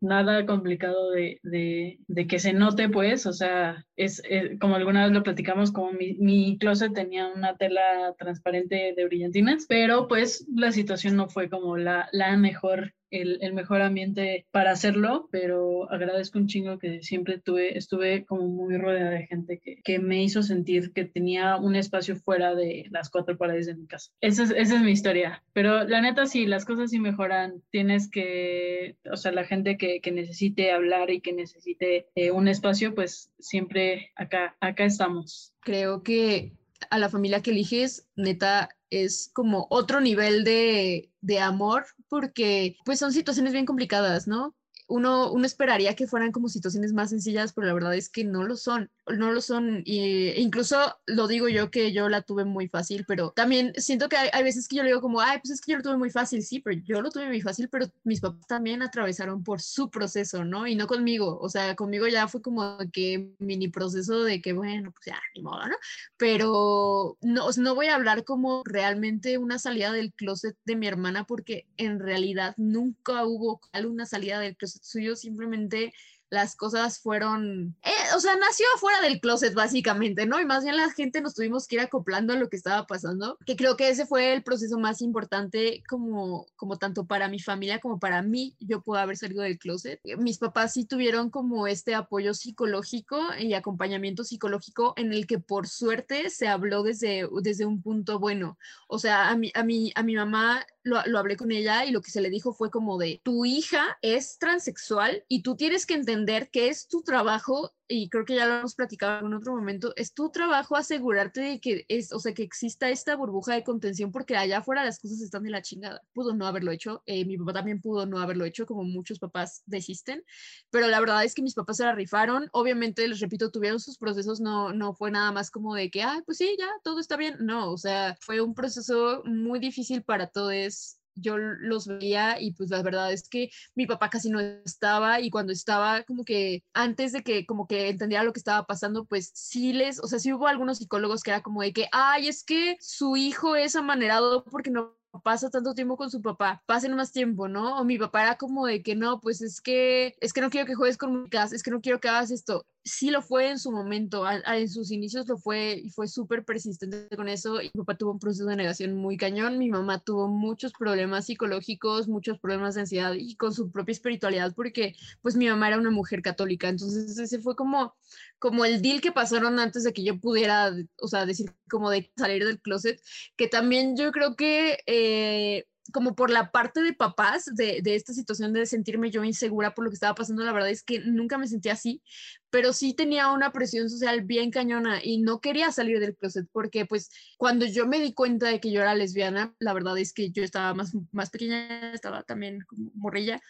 nada 0.00 0.46
complicado 0.46 1.10
de, 1.10 1.40
de, 1.42 1.98
de 2.06 2.26
que 2.26 2.38
se 2.38 2.52
note, 2.52 2.88
pues, 2.88 3.26
o 3.26 3.32
sea, 3.32 3.84
es, 3.96 4.22
es, 4.28 4.58
como 4.60 4.76
alguna 4.76 5.04
vez 5.04 5.12
lo 5.12 5.22
platicamos, 5.22 5.72
como 5.72 5.92
mi, 5.92 6.14
mi 6.14 6.58
closet 6.58 6.92
tenía 6.92 7.28
una 7.28 7.56
tela 7.56 8.14
transparente 8.18 8.94
de 8.96 9.04
brillantinas, 9.04 9.66
pero 9.68 10.08
pues 10.08 10.46
la 10.54 10.72
situación 10.72 10.83
no 11.12 11.28
fue 11.28 11.48
como 11.48 11.76
la, 11.76 12.08
la 12.12 12.36
mejor 12.36 12.94
el, 13.10 13.38
el, 13.42 13.54
mejor 13.54 13.80
ambiente 13.80 14.46
para 14.50 14.72
hacerlo, 14.72 15.28
pero 15.30 15.90
agradezco 15.90 16.38
un 16.38 16.48
chingo 16.48 16.78
que 16.78 17.02
siempre 17.02 17.38
tuve, 17.38 17.78
estuve 17.78 18.24
como 18.24 18.48
muy 18.48 18.76
rodeada 18.76 19.10
de 19.10 19.26
gente 19.26 19.60
que, 19.62 19.80
que 19.82 19.98
me 20.00 20.22
hizo 20.22 20.42
sentir 20.42 20.92
que 20.92 21.04
tenía 21.04 21.56
un 21.56 21.76
espacio 21.76 22.16
fuera 22.16 22.54
de 22.54 22.86
las 22.90 23.10
cuatro 23.10 23.36
paredes 23.36 23.66
de 23.66 23.76
mi 23.76 23.86
casa. 23.86 24.10
Esa 24.20 24.44
es, 24.44 24.50
esa 24.50 24.76
es 24.76 24.82
mi 24.82 24.90
historia, 24.90 25.44
pero 25.52 25.84
la 25.84 26.00
neta 26.00 26.26
sí, 26.26 26.46
las 26.46 26.64
cosas 26.64 26.90
sí 26.90 26.98
mejoran, 26.98 27.62
tienes 27.70 28.10
que, 28.10 28.96
o 29.10 29.16
sea, 29.16 29.30
la 29.30 29.44
gente 29.44 29.76
que, 29.76 30.00
que 30.00 30.10
necesite 30.10 30.72
hablar 30.72 31.10
y 31.10 31.20
que 31.20 31.32
necesite 31.32 32.08
eh, 32.16 32.32
un 32.32 32.48
espacio, 32.48 32.94
pues 32.94 33.30
siempre 33.38 34.10
acá, 34.16 34.56
acá 34.60 34.84
estamos. 34.84 35.52
Creo 35.60 36.02
que 36.02 36.52
a 36.90 36.98
la 36.98 37.08
familia 37.08 37.42
que 37.42 37.50
eliges, 37.50 38.08
neta, 38.16 38.70
es 39.02 39.30
como 39.32 39.66
otro 39.70 40.00
nivel 40.00 40.44
de, 40.44 41.10
de 41.20 41.40
amor, 41.40 41.86
porque 42.08 42.76
pues 42.84 42.98
son 42.98 43.12
situaciones 43.12 43.52
bien 43.52 43.66
complicadas, 43.66 44.26
¿no? 44.26 44.54
uno, 44.86 45.32
uno 45.32 45.46
esperaría 45.46 45.96
que 45.96 46.06
fueran 46.06 46.32
como 46.32 46.48
situaciones 46.48 46.92
más 46.92 47.10
sencillas, 47.10 47.52
pero 47.52 47.66
la 47.66 47.74
verdad 47.74 47.94
es 47.94 48.08
que 48.08 48.24
no 48.24 48.44
lo 48.44 48.56
son, 48.56 48.90
no 49.06 49.32
lo 49.32 49.40
son. 49.40 49.82
Y 49.84 50.30
incluso 50.40 50.96
lo 51.06 51.28
digo 51.28 51.48
yo 51.48 51.70
que 51.70 51.92
yo 51.92 52.08
la 52.08 52.22
tuve 52.22 52.44
muy 52.44 52.68
fácil, 52.68 53.04
pero 53.06 53.30
también 53.30 53.72
siento 53.76 54.08
que 54.08 54.16
hay, 54.16 54.42
veces 54.42 54.68
que 54.68 54.76
yo 54.76 54.82
le 54.82 54.90
digo 54.90 55.00
como, 55.00 55.20
ay, 55.20 55.38
pues 55.42 55.50
es 55.52 55.60
que 55.60 55.72
yo 55.72 55.78
lo 55.78 55.82
tuve 55.82 55.96
muy 55.96 56.10
fácil, 56.10 56.42
sí, 56.42 56.60
pero 56.60 56.80
yo 56.84 57.00
lo 57.00 57.10
tuve 57.10 57.26
muy 57.26 57.40
fácil, 57.40 57.68
pero 57.68 57.86
mis 58.04 58.20
papás 58.20 58.46
también 58.46 58.82
atravesaron 58.82 59.42
por 59.42 59.60
su 59.60 59.90
proceso, 59.90 60.44
¿no? 60.44 60.66
Y 60.66 60.74
no 60.74 60.86
conmigo, 60.86 61.38
o 61.40 61.48
sea, 61.48 61.74
conmigo 61.76 62.06
ya 62.08 62.28
fue 62.28 62.42
como 62.42 62.78
que 62.92 63.30
mini 63.38 63.68
proceso 63.68 64.24
de 64.24 64.40
que, 64.40 64.52
bueno, 64.52 64.92
pues 64.92 65.06
ya, 65.06 65.20
ni 65.34 65.42
modo, 65.42 65.66
¿no? 65.66 65.76
Pero 66.16 67.18
no, 67.20 67.48
no 67.56 67.74
voy 67.74 67.86
a 67.86 67.96
hablar 67.96 68.24
como 68.24 68.62
realmente 68.64 69.38
una 69.38 69.58
salida 69.58 69.92
del 69.92 70.12
closet 70.12 70.56
de 70.64 70.76
mi 70.76 70.86
hermana, 70.86 71.24
porque 71.24 71.66
en 71.76 71.98
realidad 72.00 72.54
nunca 72.56 73.24
hubo 73.26 73.60
alguna 73.72 74.06
salida 74.06 74.38
del 74.40 74.56
closet 74.56 74.82
suyo, 74.82 75.16
simplemente 75.16 75.92
las 76.30 76.56
cosas 76.56 77.00
fueron, 77.00 77.76
eh, 77.82 78.14
o 78.16 78.20
sea, 78.20 78.36
nació 78.36 78.66
afuera 78.74 79.00
del 79.00 79.20
closet 79.20 79.54
básicamente, 79.54 80.26
¿no? 80.26 80.40
Y 80.40 80.44
más 80.44 80.64
bien 80.64 80.76
la 80.76 80.90
gente 80.90 81.20
nos 81.20 81.34
tuvimos 81.34 81.66
que 81.66 81.76
ir 81.76 81.80
acoplando 81.80 82.32
a 82.32 82.36
lo 82.36 82.48
que 82.48 82.56
estaba 82.56 82.86
pasando, 82.86 83.38
que 83.46 83.56
creo 83.56 83.76
que 83.76 83.88
ese 83.88 84.06
fue 84.06 84.32
el 84.32 84.42
proceso 84.42 84.78
más 84.78 85.00
importante 85.00 85.82
como, 85.88 86.46
como 86.56 86.78
tanto 86.78 87.06
para 87.06 87.28
mi 87.28 87.38
familia 87.38 87.80
como 87.80 87.98
para 87.98 88.22
mí, 88.22 88.56
yo 88.60 88.82
puedo 88.82 89.00
haber 89.00 89.16
salido 89.16 89.42
del 89.42 89.58
closet. 89.58 90.00
Mis 90.18 90.38
papás 90.38 90.72
sí 90.72 90.86
tuvieron 90.86 91.30
como 91.30 91.66
este 91.66 91.94
apoyo 91.94 92.34
psicológico 92.34 93.20
y 93.38 93.54
acompañamiento 93.54 94.24
psicológico 94.24 94.94
en 94.96 95.12
el 95.12 95.26
que 95.26 95.38
por 95.38 95.68
suerte 95.68 96.30
se 96.30 96.48
habló 96.48 96.82
desde, 96.82 97.28
desde 97.42 97.66
un 97.66 97.82
punto 97.82 98.18
bueno. 98.18 98.58
O 98.88 98.98
sea, 98.98 99.30
a 99.30 99.36
mi, 99.36 99.50
a 99.54 99.62
mi, 99.62 99.92
a 99.94 100.02
mi 100.02 100.16
mamá 100.16 100.64
lo, 100.84 101.04
lo, 101.06 101.18
hablé 101.18 101.36
con 101.36 101.50
ella 101.50 101.84
y 101.84 101.90
lo 101.90 102.00
que 102.00 102.10
se 102.10 102.20
le 102.20 102.30
dijo 102.30 102.52
fue 102.52 102.70
como 102.70 102.98
de, 102.98 103.20
tu 103.24 103.44
hija 103.44 103.98
es 104.02 104.38
transexual 104.38 105.24
y 105.28 105.42
tú 105.42 105.56
tienes 105.56 105.86
que 105.86 105.94
entender 105.94 106.50
que 106.50 106.68
es 106.68 106.86
tu 106.86 107.02
trabajo 107.02 107.74
y 107.88 108.08
creo 108.08 108.24
que 108.24 108.36
ya 108.36 108.46
lo 108.46 108.54
hemos 108.56 108.74
platicado 108.74 109.26
en 109.26 109.34
otro 109.34 109.54
momento, 109.54 109.92
es 109.96 110.14
tu 110.14 110.30
trabajo 110.30 110.76
asegurarte 110.76 111.40
de 111.40 111.60
que 111.60 111.84
es, 111.88 112.12
o 112.12 112.18
sea, 112.18 112.32
que 112.32 112.42
exista 112.42 112.88
esta 112.88 113.16
burbuja 113.16 113.54
de 113.54 113.64
contención 113.64 114.10
porque 114.12 114.36
allá 114.36 114.58
afuera 114.58 114.84
las 114.84 114.98
cosas 114.98 115.20
están 115.20 115.42
de 115.42 115.50
la 115.50 115.62
chingada. 115.62 116.02
Pudo 116.12 116.34
no 116.34 116.46
haberlo 116.46 116.70
hecho, 116.72 117.02
eh, 117.06 117.24
mi 117.24 117.36
papá 117.36 117.52
también 117.52 117.80
pudo 117.80 118.06
no 118.06 118.18
haberlo 118.18 118.44
hecho, 118.44 118.66
como 118.66 118.84
muchos 118.84 119.18
papás 119.18 119.62
desisten, 119.66 120.24
pero 120.70 120.88
la 120.88 121.00
verdad 121.00 121.24
es 121.24 121.34
que 121.34 121.42
mis 121.42 121.54
papás 121.54 121.76
se 121.78 121.84
la 121.84 121.94
rifaron, 121.94 122.48
obviamente, 122.52 123.06
les 123.06 123.20
repito, 123.20 123.50
tuvieron 123.50 123.80
sus 123.80 123.98
procesos, 123.98 124.40
no, 124.40 124.72
no 124.72 124.94
fue 124.94 125.10
nada 125.10 125.32
más 125.32 125.50
como 125.50 125.74
de 125.74 125.90
que, 125.90 126.02
ah, 126.02 126.22
pues 126.24 126.38
sí, 126.38 126.56
ya, 126.58 126.68
todo 126.82 127.00
está 127.00 127.16
bien, 127.16 127.36
no, 127.40 127.70
o 127.70 127.78
sea, 127.78 128.16
fue 128.20 128.40
un 128.40 128.54
proceso 128.54 129.22
muy 129.24 129.58
difícil 129.58 130.02
para 130.02 130.28
todos 130.28 130.98
yo 131.14 131.38
los 131.38 131.86
veía 131.86 132.40
y 132.40 132.52
pues 132.52 132.70
la 132.70 132.82
verdad 132.82 133.12
es 133.12 133.28
que 133.28 133.50
mi 133.74 133.86
papá 133.86 134.10
casi 134.10 134.30
no 134.30 134.40
estaba 134.40 135.20
y 135.20 135.30
cuando 135.30 135.52
estaba 135.52 136.02
como 136.04 136.24
que 136.24 136.62
antes 136.72 137.12
de 137.12 137.22
que 137.22 137.46
como 137.46 137.66
que 137.66 137.88
entendiera 137.88 138.24
lo 138.24 138.32
que 138.32 138.40
estaba 138.40 138.66
pasando, 138.66 139.04
pues 139.06 139.30
sí 139.34 139.72
les, 139.72 140.00
o 140.00 140.06
sea, 140.06 140.18
sí 140.18 140.32
hubo 140.32 140.46
algunos 140.46 140.78
psicólogos 140.78 141.22
que 141.22 141.30
era 141.30 141.42
como 141.42 141.62
de 141.62 141.72
que, 141.72 141.88
ay, 141.92 142.28
es 142.28 142.44
que 142.44 142.76
su 142.80 143.16
hijo 143.16 143.56
es 143.56 143.76
amanerado 143.76 144.44
porque 144.44 144.70
no 144.70 144.96
pasa 145.22 145.50
tanto 145.50 145.74
tiempo 145.74 145.96
con 145.96 146.10
su 146.10 146.20
papá, 146.22 146.62
pasen 146.66 146.94
más 146.96 147.12
tiempo, 147.12 147.48
¿no? 147.48 147.78
O 147.78 147.84
mi 147.84 147.98
papá 147.98 148.22
era 148.22 148.36
como 148.36 148.66
de 148.66 148.82
que 148.82 148.96
no, 148.96 149.20
pues 149.20 149.42
es 149.42 149.60
que 149.60 150.14
es 150.20 150.32
que 150.32 150.40
no 150.40 150.50
quiero 150.50 150.66
que 150.66 150.74
juegues 150.74 150.96
con 150.98 151.22
mi 151.22 151.28
casa, 151.28 151.54
es 151.54 151.62
que 151.62 151.70
no 151.70 151.80
quiero 151.80 152.00
que 152.00 152.08
hagas 152.08 152.30
esto 152.30 152.66
sí 152.84 153.10
lo 153.10 153.22
fue 153.22 153.50
en 153.50 153.58
su 153.58 153.72
momento, 153.72 154.24
en 154.30 154.68
sus 154.68 154.90
inicios 154.90 155.26
lo 155.26 155.38
fue 155.38 155.80
y 155.82 155.90
fue 155.90 156.06
súper 156.06 156.44
persistente 156.44 157.08
con 157.16 157.28
eso. 157.28 157.60
Y 157.62 157.70
mi 157.74 157.80
papá 157.80 157.96
tuvo 157.96 158.12
un 158.12 158.18
proceso 158.18 158.44
de 158.46 158.56
negación 158.56 158.94
muy 158.94 159.16
cañón, 159.16 159.58
mi 159.58 159.70
mamá 159.70 160.00
tuvo 160.00 160.28
muchos 160.28 160.72
problemas 160.72 161.26
psicológicos, 161.26 162.08
muchos 162.08 162.38
problemas 162.38 162.74
de 162.74 162.82
ansiedad 162.82 163.14
y 163.14 163.36
con 163.36 163.54
su 163.54 163.70
propia 163.70 163.92
espiritualidad 163.92 164.54
porque 164.54 164.94
pues 165.22 165.34
mi 165.36 165.48
mamá 165.48 165.68
era 165.68 165.78
una 165.78 165.90
mujer 165.90 166.20
católica, 166.22 166.68
entonces 166.68 167.18
ese 167.18 167.40
fue 167.40 167.56
como, 167.56 167.94
como 168.38 168.64
el 168.64 168.82
deal 168.82 169.00
que 169.00 169.12
pasaron 169.12 169.58
antes 169.58 169.84
de 169.84 169.92
que 169.92 170.04
yo 170.04 170.20
pudiera, 170.20 170.72
o 171.00 171.08
sea, 171.08 171.24
decir 171.26 171.54
como 171.70 171.90
de 171.90 172.12
salir 172.16 172.44
del 172.44 172.60
closet, 172.60 173.00
que 173.36 173.48
también 173.48 173.96
yo 173.96 174.12
creo 174.12 174.36
que... 174.36 174.78
Eh, 174.86 175.66
como 175.92 176.14
por 176.14 176.30
la 176.30 176.50
parte 176.50 176.82
de 176.82 176.92
papás 176.92 177.44
de, 177.54 177.80
de, 177.82 177.94
esta 177.94 178.12
situación 178.12 178.52
de 178.52 178.66
sentirme 178.66 179.10
yo 179.10 179.22
insegura 179.24 179.74
por 179.74 179.84
lo 179.84 179.90
que 179.90 179.94
estaba 179.94 180.14
pasando, 180.14 180.42
la 180.42 180.52
verdad 180.52 180.70
es 180.70 180.82
que 180.82 181.00
nunca 181.00 181.36
me 181.38 181.46
sentía 181.46 181.74
así, 181.74 182.02
pero 182.50 182.72
sí 182.72 182.94
tenía 182.94 183.30
una 183.32 183.52
presión 183.52 183.90
social 183.90 184.22
bien 184.22 184.50
cañona 184.50 185.00
y 185.02 185.18
no 185.18 185.40
quería 185.40 185.72
salir 185.72 186.00
del 186.00 186.16
closet 186.16 186.46
porque 186.52 186.86
pues 186.86 187.10
cuando 187.36 187.66
yo 187.66 187.86
me 187.86 188.00
di 188.00 188.14
cuenta 188.14 188.48
de 188.48 188.60
que 188.60 188.70
yo 188.70 188.80
era 188.80 188.94
lesbiana, 188.94 189.54
la 189.58 189.74
verdad 189.74 189.98
es 189.98 190.12
que 190.12 190.30
yo 190.30 190.42
estaba 190.42 190.72
más, 190.74 190.92
más 191.12 191.30
pequeña, 191.30 191.92
estaba 191.92 192.22
también 192.22 192.60
como 192.66 192.90
morrilla. 192.94 193.40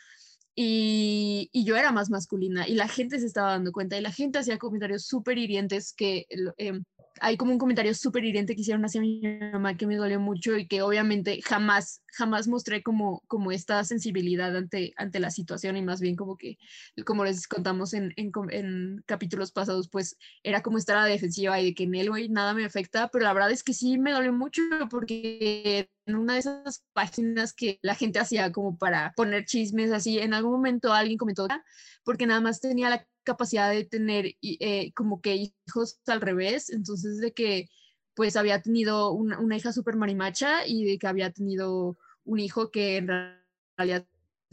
Y, 0.57 1.51
y, 1.53 1.65
yo 1.65 1.75
era 1.75 1.91
más 1.91 2.11
masculina 2.11 2.69
y 2.69 2.77
la 2.77 2.87
gente 2.87 3.19
se 3.19 3.27
estaba 3.27 3.51
dando 3.51 3.73
cuenta 3.73 3.99
y 3.99 4.01
la 4.01 4.13
gente 4.13 4.39
hacía 4.39 4.57
comentarios 4.57 5.05
súper 5.05 5.37
hirientes 5.37 5.93
que 5.93 6.27
eh, 6.29 6.81
hay 7.21 7.37
como 7.37 7.53
un 7.53 7.59
comentario 7.59 7.95
súper 7.95 8.25
hiriente 8.25 8.55
que 8.55 8.63
hicieron 8.63 8.85
hacia 8.85 9.01
mi 9.01 9.21
mamá 9.53 9.77
que 9.77 9.87
me 9.87 9.97
dolió 9.97 10.19
mucho 10.21 10.57
y 10.57 10.67
que 10.67 10.83
obviamente 10.83 11.41
jamás, 11.43 12.03
jamás 12.13 12.49
mostré 12.49 12.83
como, 12.83 13.23
como 13.27 13.53
esta 13.53 13.83
sensibilidad 13.85 14.57
ante, 14.57 14.93
ante 14.97 15.21
la 15.21 15.31
situación 15.31 15.77
y 15.77 15.83
más 15.83 16.01
bien 16.01 16.17
como 16.17 16.37
que, 16.37 16.59
como 17.05 17.25
les 17.25 17.47
contamos 17.47 17.95
en, 17.95 18.13
en, 18.17 18.33
en 18.51 19.03
capítulos 19.07 19.53
pasados, 19.53 19.89
pues 19.89 20.17
era 20.43 20.63
como 20.63 20.79
estar 20.79 20.97
a 20.97 21.03
la 21.03 21.07
defensiva 21.07 21.61
y 21.61 21.67
de 21.67 21.75
que 21.75 21.85
en 21.85 21.95
él, 21.95 22.11
güey, 22.11 22.29
nada 22.29 22.55
me 22.55 22.65
afecta, 22.65 23.09
pero 23.09 23.25
la 23.25 23.33
verdad 23.33 23.51
es 23.51 23.63
que 23.63 23.75
sí 23.75 23.99
me 23.99 24.13
dolió 24.13 24.33
mucho 24.33 24.63
porque 24.91 25.89
en 26.07 26.17
una 26.17 26.35
de 26.35 26.41
esas 26.41 26.85
páginas 26.93 27.53
que 27.53 27.79
la 27.83 27.95
gente 27.95 28.19
hacía 28.19 28.53
como 28.53 28.77
para 28.77 29.13
poner 29.17 29.45
chismes 29.45 29.93
así, 29.93 30.19
en 30.19 30.35
algún 30.35 30.53
momento 30.53 30.93
alguien 30.93 31.19
comentó, 31.19 31.47
porque 32.05 32.27
nada 32.27 32.41
más 32.41 32.61
tenía 32.61 32.91
la 32.91 33.07
capacidad 33.25 33.71
de 33.71 33.85
tener 33.85 34.37
eh, 34.43 34.93
como 34.95 35.21
que 35.21 35.53
hijos 35.67 36.01
al 36.07 36.21
revés, 36.21 36.71
entonces 36.71 37.19
de 37.19 37.33
que 37.33 37.69
pues 38.15 38.37
había 38.37 38.63
tenido 38.63 39.11
una, 39.11 39.41
una 39.41 39.57
hija 39.57 39.73
súper 39.73 39.97
marimacha 39.97 40.67
y 40.67 40.85
de 40.85 40.99
que 40.99 41.07
había 41.07 41.33
tenido 41.33 41.99
un 42.25 42.39
hijo 42.39 42.71
que 42.71 42.99
en 42.99 43.09
realidad 43.77 44.07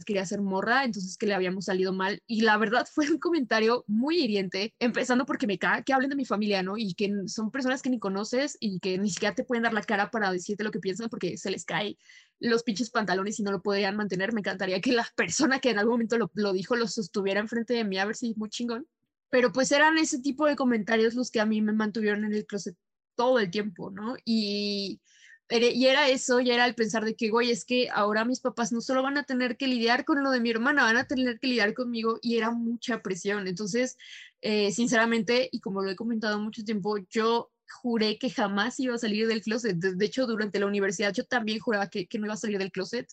quería 0.04 0.26
ser 0.26 0.40
morra, 0.40 0.84
entonces 0.84 1.16
que 1.16 1.26
le 1.26 1.34
habíamos 1.34 1.66
salido 1.66 1.92
mal. 1.92 2.22
Y 2.26 2.42
la 2.42 2.56
verdad 2.56 2.86
fue 2.92 3.10
un 3.10 3.18
comentario 3.18 3.84
muy 3.86 4.18
hiriente, 4.18 4.74
empezando 4.78 5.26
porque 5.26 5.46
me 5.46 5.58
cae 5.58 5.84
que 5.84 5.92
hablen 5.92 6.10
de 6.10 6.16
mi 6.16 6.24
familia, 6.24 6.62
¿no? 6.62 6.76
Y 6.76 6.94
que 6.94 7.10
son 7.26 7.50
personas 7.50 7.82
que 7.82 7.90
ni 7.90 7.98
conoces 7.98 8.56
y 8.60 8.80
que 8.80 8.98
ni 8.98 9.10
siquiera 9.10 9.34
te 9.34 9.44
pueden 9.44 9.64
dar 9.64 9.72
la 9.72 9.82
cara 9.82 10.10
para 10.10 10.32
decirte 10.32 10.64
lo 10.64 10.70
que 10.70 10.80
piensan 10.80 11.08
porque 11.08 11.36
se 11.36 11.50
les 11.50 11.64
cae 11.64 11.96
los 12.40 12.62
pinches 12.62 12.90
pantalones 12.90 13.38
y 13.38 13.42
no 13.42 13.52
lo 13.52 13.62
podrían 13.62 13.96
mantener. 13.96 14.32
Me 14.32 14.40
encantaría 14.40 14.80
que 14.80 14.92
la 14.92 15.06
persona 15.16 15.60
que 15.60 15.70
en 15.70 15.78
algún 15.78 15.94
momento 15.94 16.18
lo, 16.18 16.30
lo 16.34 16.52
dijo 16.52 16.76
lo 16.76 16.88
sostuviera 16.88 17.40
enfrente 17.40 17.74
de 17.74 17.84
mí 17.84 17.98
a 17.98 18.04
ver 18.04 18.16
si 18.16 18.34
muy 18.36 18.48
chingón. 18.48 18.86
Pero 19.30 19.52
pues 19.52 19.72
eran 19.72 19.96
ese 19.96 20.20
tipo 20.20 20.46
de 20.46 20.56
comentarios 20.56 21.14
los 21.14 21.30
que 21.30 21.40
a 21.40 21.46
mí 21.46 21.62
me 21.62 21.72
mantuvieron 21.72 22.24
en 22.24 22.34
el 22.34 22.44
closet 22.44 22.76
todo 23.14 23.38
el 23.38 23.50
tiempo, 23.50 23.90
¿no? 23.90 24.16
Y 24.24 25.00
y 25.50 25.86
era 25.86 26.08
eso, 26.08 26.40
y 26.40 26.50
era 26.50 26.64
el 26.66 26.74
pensar 26.74 27.04
de 27.04 27.14
que, 27.14 27.28
güey, 27.28 27.50
es 27.50 27.64
que 27.64 27.90
ahora 27.90 28.24
mis 28.24 28.40
papás 28.40 28.72
no 28.72 28.80
solo 28.80 29.02
van 29.02 29.18
a 29.18 29.24
tener 29.24 29.56
que 29.56 29.66
lidiar 29.66 30.04
con 30.04 30.22
lo 30.22 30.30
de 30.30 30.40
mi 30.40 30.50
hermana, 30.50 30.84
van 30.84 30.96
a 30.96 31.06
tener 31.06 31.38
que 31.38 31.48
lidiar 31.48 31.74
conmigo 31.74 32.18
y 32.22 32.38
era 32.38 32.50
mucha 32.50 33.02
presión. 33.02 33.46
Entonces, 33.46 33.98
eh, 34.40 34.72
sinceramente, 34.72 35.48
y 35.52 35.60
como 35.60 35.82
lo 35.82 35.90
he 35.90 35.96
comentado 35.96 36.38
mucho 36.38 36.64
tiempo, 36.64 36.96
yo 37.10 37.50
juré 37.72 38.18
que 38.18 38.30
jamás 38.30 38.78
iba 38.80 38.94
a 38.94 38.98
salir 38.98 39.26
del 39.26 39.42
closet. 39.42 39.76
De, 39.76 40.04
hecho, 40.04 40.26
durante 40.26 40.58
la 40.58 40.66
universidad 40.66 41.12
yo 41.12 41.24
también 41.24 41.58
juraba 41.58 41.88
que, 41.88 42.06
que 42.06 42.18
no 42.18 42.26
iba 42.26 42.34
a 42.34 42.38
salir 42.38 42.58
del 42.58 42.72
closet. 42.72 43.08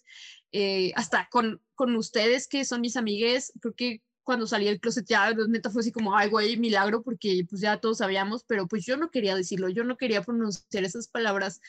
Eh, 0.51 0.91
hasta 0.95 1.27
con, 1.29 1.61
con 1.75 1.95
ustedes, 1.95 2.47
que 2.47 2.65
son 2.65 2.81
mis 2.81 2.97
amigues, 2.97 3.53
creo 3.61 3.73
que 3.73 4.01
cuando 4.23 4.45
salí 4.45 4.65
del 4.65 4.79
closet 4.79 5.07
ya 5.07 5.33
neta 5.33 5.71
fue 5.71 5.81
así 5.81 5.91
como, 5.91 6.15
ay, 6.15 6.29
güey, 6.29 6.55
milagro, 6.57 7.01
porque 7.01 7.45
pues 7.49 7.61
ya 7.61 7.77
todos 7.77 7.97
sabíamos, 7.97 8.43
pero 8.43 8.67
pues 8.67 8.85
yo 8.85 8.95
no 8.95 9.09
quería 9.09 9.35
decirlo, 9.35 9.69
yo 9.69 9.83
no 9.83 9.97
quería 9.97 10.21
pronunciar 10.21 10.83
esas 10.83 11.07
palabras 11.07 11.61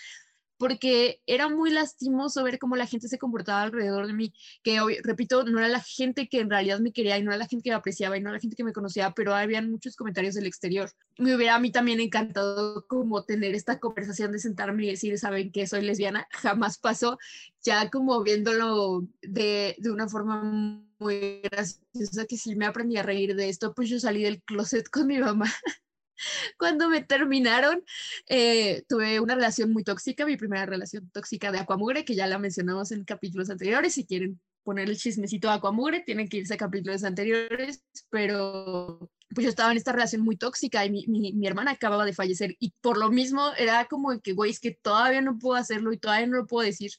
porque 0.60 1.22
era 1.26 1.48
muy 1.48 1.70
lastimoso 1.70 2.44
ver 2.44 2.58
cómo 2.58 2.76
la 2.76 2.84
gente 2.84 3.08
se 3.08 3.16
comportaba 3.16 3.62
alrededor 3.62 4.06
de 4.06 4.12
mí, 4.12 4.34
que 4.62 4.82
hoy, 4.82 4.98
repito, 5.02 5.42
no 5.44 5.58
era 5.58 5.68
la 5.68 5.80
gente 5.80 6.28
que 6.28 6.40
en 6.40 6.50
realidad 6.50 6.80
me 6.80 6.92
quería 6.92 7.16
y 7.16 7.22
no 7.22 7.30
era 7.30 7.38
la 7.38 7.48
gente 7.48 7.62
que 7.62 7.70
me 7.70 7.76
apreciaba 7.76 8.18
y 8.18 8.20
no 8.20 8.28
era 8.28 8.36
la 8.36 8.42
gente 8.42 8.56
que 8.56 8.64
me 8.64 8.74
conocía, 8.74 9.12
pero 9.12 9.34
habían 9.34 9.70
muchos 9.70 9.96
comentarios 9.96 10.34
del 10.34 10.46
exterior. 10.46 10.90
Me 11.16 11.34
hubiera 11.34 11.54
a 11.54 11.60
mí 11.60 11.72
también 11.72 11.98
encantado 11.98 12.86
como 12.88 13.24
tener 13.24 13.54
esta 13.54 13.80
conversación 13.80 14.32
de 14.32 14.38
sentarme 14.38 14.84
y 14.84 14.90
decir, 14.90 15.18
¿saben 15.18 15.50
que 15.50 15.66
soy 15.66 15.80
lesbiana? 15.80 16.28
Jamás 16.30 16.76
pasó, 16.76 17.16
ya 17.62 17.88
como 17.88 18.22
viéndolo 18.22 19.08
de, 19.22 19.76
de 19.78 19.90
una 19.90 20.10
forma 20.10 20.84
muy 20.98 21.40
graciosa 21.40 22.26
que 22.28 22.36
sí 22.36 22.54
me 22.54 22.66
aprendí 22.66 22.98
a 22.98 23.02
reír 23.02 23.34
de 23.34 23.48
esto, 23.48 23.72
pues 23.72 23.88
yo 23.88 23.98
salí 23.98 24.22
del 24.24 24.42
closet 24.42 24.90
con 24.90 25.06
mi 25.06 25.20
mamá 25.20 25.46
cuando 26.58 26.88
me 26.88 27.02
terminaron, 27.02 27.84
eh, 28.28 28.84
tuve 28.88 29.20
una 29.20 29.34
relación 29.34 29.72
muy 29.72 29.84
tóxica, 29.84 30.26
mi 30.26 30.36
primera 30.36 30.66
relación 30.66 31.10
tóxica 31.10 31.52
de 31.52 31.58
Aquamugre, 31.58 32.04
que 32.04 32.14
ya 32.14 32.26
la 32.26 32.38
mencionamos 32.38 32.92
en 32.92 33.04
capítulos 33.04 33.50
anteriores. 33.50 33.94
Si 33.94 34.06
quieren 34.06 34.40
poner 34.62 34.88
el 34.88 34.96
chismecito 34.96 35.48
de 35.48 35.54
Aquamugre, 35.54 36.00
tienen 36.00 36.28
que 36.28 36.38
irse 36.38 36.54
a 36.54 36.58
capítulos 36.58 37.04
anteriores, 37.04 37.82
pero 38.10 39.10
pues 39.34 39.44
yo 39.44 39.50
estaba 39.50 39.70
en 39.70 39.78
esta 39.78 39.92
relación 39.92 40.22
muy 40.22 40.36
tóxica 40.36 40.84
y 40.84 40.90
mi, 40.90 41.06
mi, 41.06 41.32
mi, 41.32 41.46
hermana 41.46 41.70
acababa 41.72 42.04
de 42.04 42.12
fallecer 42.12 42.56
y 42.58 42.72
por 42.80 42.98
lo 42.98 43.10
mismo 43.10 43.52
era 43.56 43.86
como 43.86 44.18
que, 44.20 44.32
güey, 44.32 44.50
es 44.50 44.58
que 44.58 44.72
todavía 44.72 45.20
no 45.20 45.38
puedo 45.38 45.56
hacerlo 45.56 45.92
y 45.92 45.98
todavía 45.98 46.26
no 46.26 46.38
lo 46.38 46.46
puedo 46.46 46.66
decir 46.66 46.90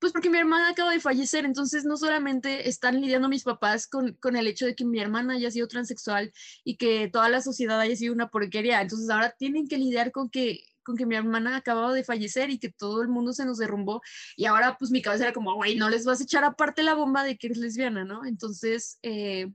Pues 0.00 0.12
porque 0.12 0.30
mi 0.30 0.38
hermana 0.38 0.68
acaba 0.68 0.92
de 0.92 1.00
fallecer, 1.00 1.44
entonces 1.44 1.84
no 1.84 1.96
solamente 1.96 2.68
están 2.68 3.00
lidiando 3.00 3.28
mis 3.28 3.42
papás 3.42 3.86
con, 3.88 4.14
con 4.14 4.36
el 4.36 4.46
hecho 4.46 4.64
de 4.66 4.76
que 4.76 4.84
mi 4.84 5.00
hermana 5.00 5.34
haya 5.34 5.50
sido 5.50 5.66
transexual 5.66 6.32
y 6.64 6.76
que 6.76 7.08
toda 7.08 7.28
la 7.28 7.42
sociedad 7.42 7.80
haya 7.80 7.96
sido 7.96 8.14
una 8.14 8.28
porquería, 8.30 8.80
entonces 8.80 9.10
ahora 9.10 9.34
tienen 9.36 9.66
que 9.66 9.78
lidiar 9.78 10.12
con 10.12 10.30
que 10.30 10.60
con 10.88 10.96
que 10.96 11.04
mi 11.04 11.16
hermana 11.16 11.56
acababa 11.56 11.92
de 11.92 12.02
fallecer 12.02 12.48
y 12.48 12.58
que 12.58 12.70
todo 12.72 13.02
el 13.02 13.08
mundo 13.08 13.34
se 13.34 13.44
nos 13.44 13.58
derrumbó 13.58 14.00
y 14.36 14.46
ahora 14.46 14.78
pues 14.78 14.90
mi 14.90 15.02
cabeza 15.02 15.24
era 15.24 15.32
como, 15.34 15.54
güey, 15.54 15.76
no 15.76 15.90
les 15.90 16.06
vas 16.06 16.20
a 16.20 16.24
echar 16.24 16.44
aparte 16.44 16.82
la 16.82 16.94
bomba 16.94 17.24
de 17.24 17.36
que 17.36 17.48
eres 17.48 17.58
lesbiana, 17.58 18.04
¿no? 18.06 18.24
Entonces, 18.24 18.98
eh, 19.02 19.52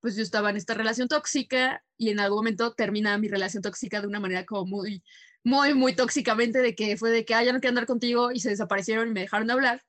pues 0.00 0.14
yo 0.14 0.22
estaba 0.22 0.50
en 0.50 0.56
esta 0.56 0.74
relación 0.74 1.08
tóxica 1.08 1.82
y 1.96 2.10
en 2.10 2.20
algún 2.20 2.40
momento 2.40 2.74
termina 2.74 3.16
mi 3.16 3.28
relación 3.28 3.62
tóxica 3.62 4.00
de 4.00 4.08
una 4.08 4.20
manera 4.20 4.44
como 4.44 4.66
muy, 4.66 5.02
muy, 5.44 5.74
muy 5.74 5.94
tóxicamente 5.94 6.60
de 6.60 6.74
que 6.74 6.96
fue 6.96 7.10
de 7.10 7.24
que, 7.24 7.34
ah, 7.34 7.42
ya 7.42 7.52
no 7.52 7.60
quiero 7.60 7.70
andar 7.70 7.86
contigo 7.86 8.32
y 8.32 8.40
se 8.40 8.50
desaparecieron 8.50 9.08
y 9.08 9.12
me 9.12 9.20
dejaron 9.20 9.46
de 9.46 9.52
hablar. 9.54 9.82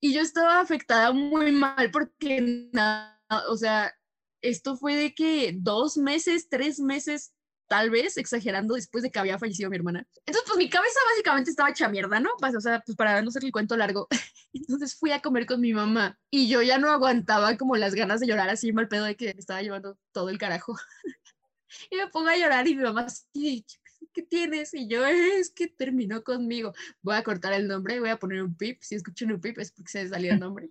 Y 0.00 0.14
yo 0.14 0.20
estaba 0.20 0.60
afectada 0.60 1.12
muy 1.12 1.52
mal 1.52 1.90
porque 1.90 2.68
nada, 2.72 3.20
o 3.48 3.56
sea, 3.56 3.94
esto 4.42 4.76
fue 4.76 4.96
de 4.96 5.14
que 5.14 5.54
dos 5.56 5.96
meses, 5.96 6.48
tres 6.48 6.80
meses 6.80 7.32
tal 7.70 7.88
vez 7.88 8.16
exagerando 8.16 8.74
después 8.74 9.04
de 9.04 9.12
que 9.12 9.18
había 9.20 9.38
fallecido 9.38 9.70
mi 9.70 9.76
hermana. 9.76 10.04
Entonces, 10.26 10.42
pues 10.44 10.58
mi 10.58 10.68
cabeza 10.68 10.98
básicamente 11.12 11.50
estaba 11.50 11.70
hecha 11.70 11.88
mierda, 11.88 12.18
¿no? 12.18 12.30
Pues, 12.40 12.56
o 12.56 12.60
sea, 12.60 12.80
pues 12.84 12.96
para 12.96 13.22
no 13.22 13.28
hacer 13.28 13.44
el 13.44 13.52
cuento 13.52 13.76
largo. 13.76 14.08
Entonces 14.52 14.96
fui 14.98 15.12
a 15.12 15.20
comer 15.20 15.46
con 15.46 15.60
mi 15.60 15.72
mamá 15.72 16.18
y 16.30 16.48
yo 16.48 16.62
ya 16.62 16.78
no 16.78 16.90
aguantaba 16.90 17.56
como 17.56 17.76
las 17.76 17.94
ganas 17.94 18.18
de 18.18 18.26
llorar 18.26 18.48
así 18.48 18.72
mal 18.72 18.88
pedo 18.88 19.04
de 19.04 19.14
que 19.14 19.34
me 19.34 19.38
estaba 19.38 19.62
llevando 19.62 19.96
todo 20.10 20.30
el 20.30 20.38
carajo. 20.38 20.74
y 21.90 21.96
me 21.96 22.08
pongo 22.08 22.30
a 22.30 22.36
llorar 22.36 22.66
y 22.66 22.74
mi 22.74 22.82
mamá 22.82 23.02
así, 23.02 23.64
¿qué 24.12 24.22
tienes? 24.22 24.74
Y 24.74 24.88
yo, 24.88 25.04
es 25.06 25.50
que 25.50 25.68
terminó 25.68 26.22
conmigo. 26.24 26.72
Voy 27.02 27.16
a 27.16 27.22
cortar 27.22 27.52
el 27.52 27.68
nombre, 27.68 28.00
voy 28.00 28.10
a 28.10 28.18
poner 28.18 28.42
un 28.42 28.56
pip. 28.56 28.82
Si 28.82 28.94
escuchan 28.94 29.32
un 29.32 29.40
pip 29.40 29.58
es 29.58 29.72
porque 29.72 29.90
se 29.90 30.08
salió 30.08 30.32
el 30.32 30.40
nombre. 30.40 30.70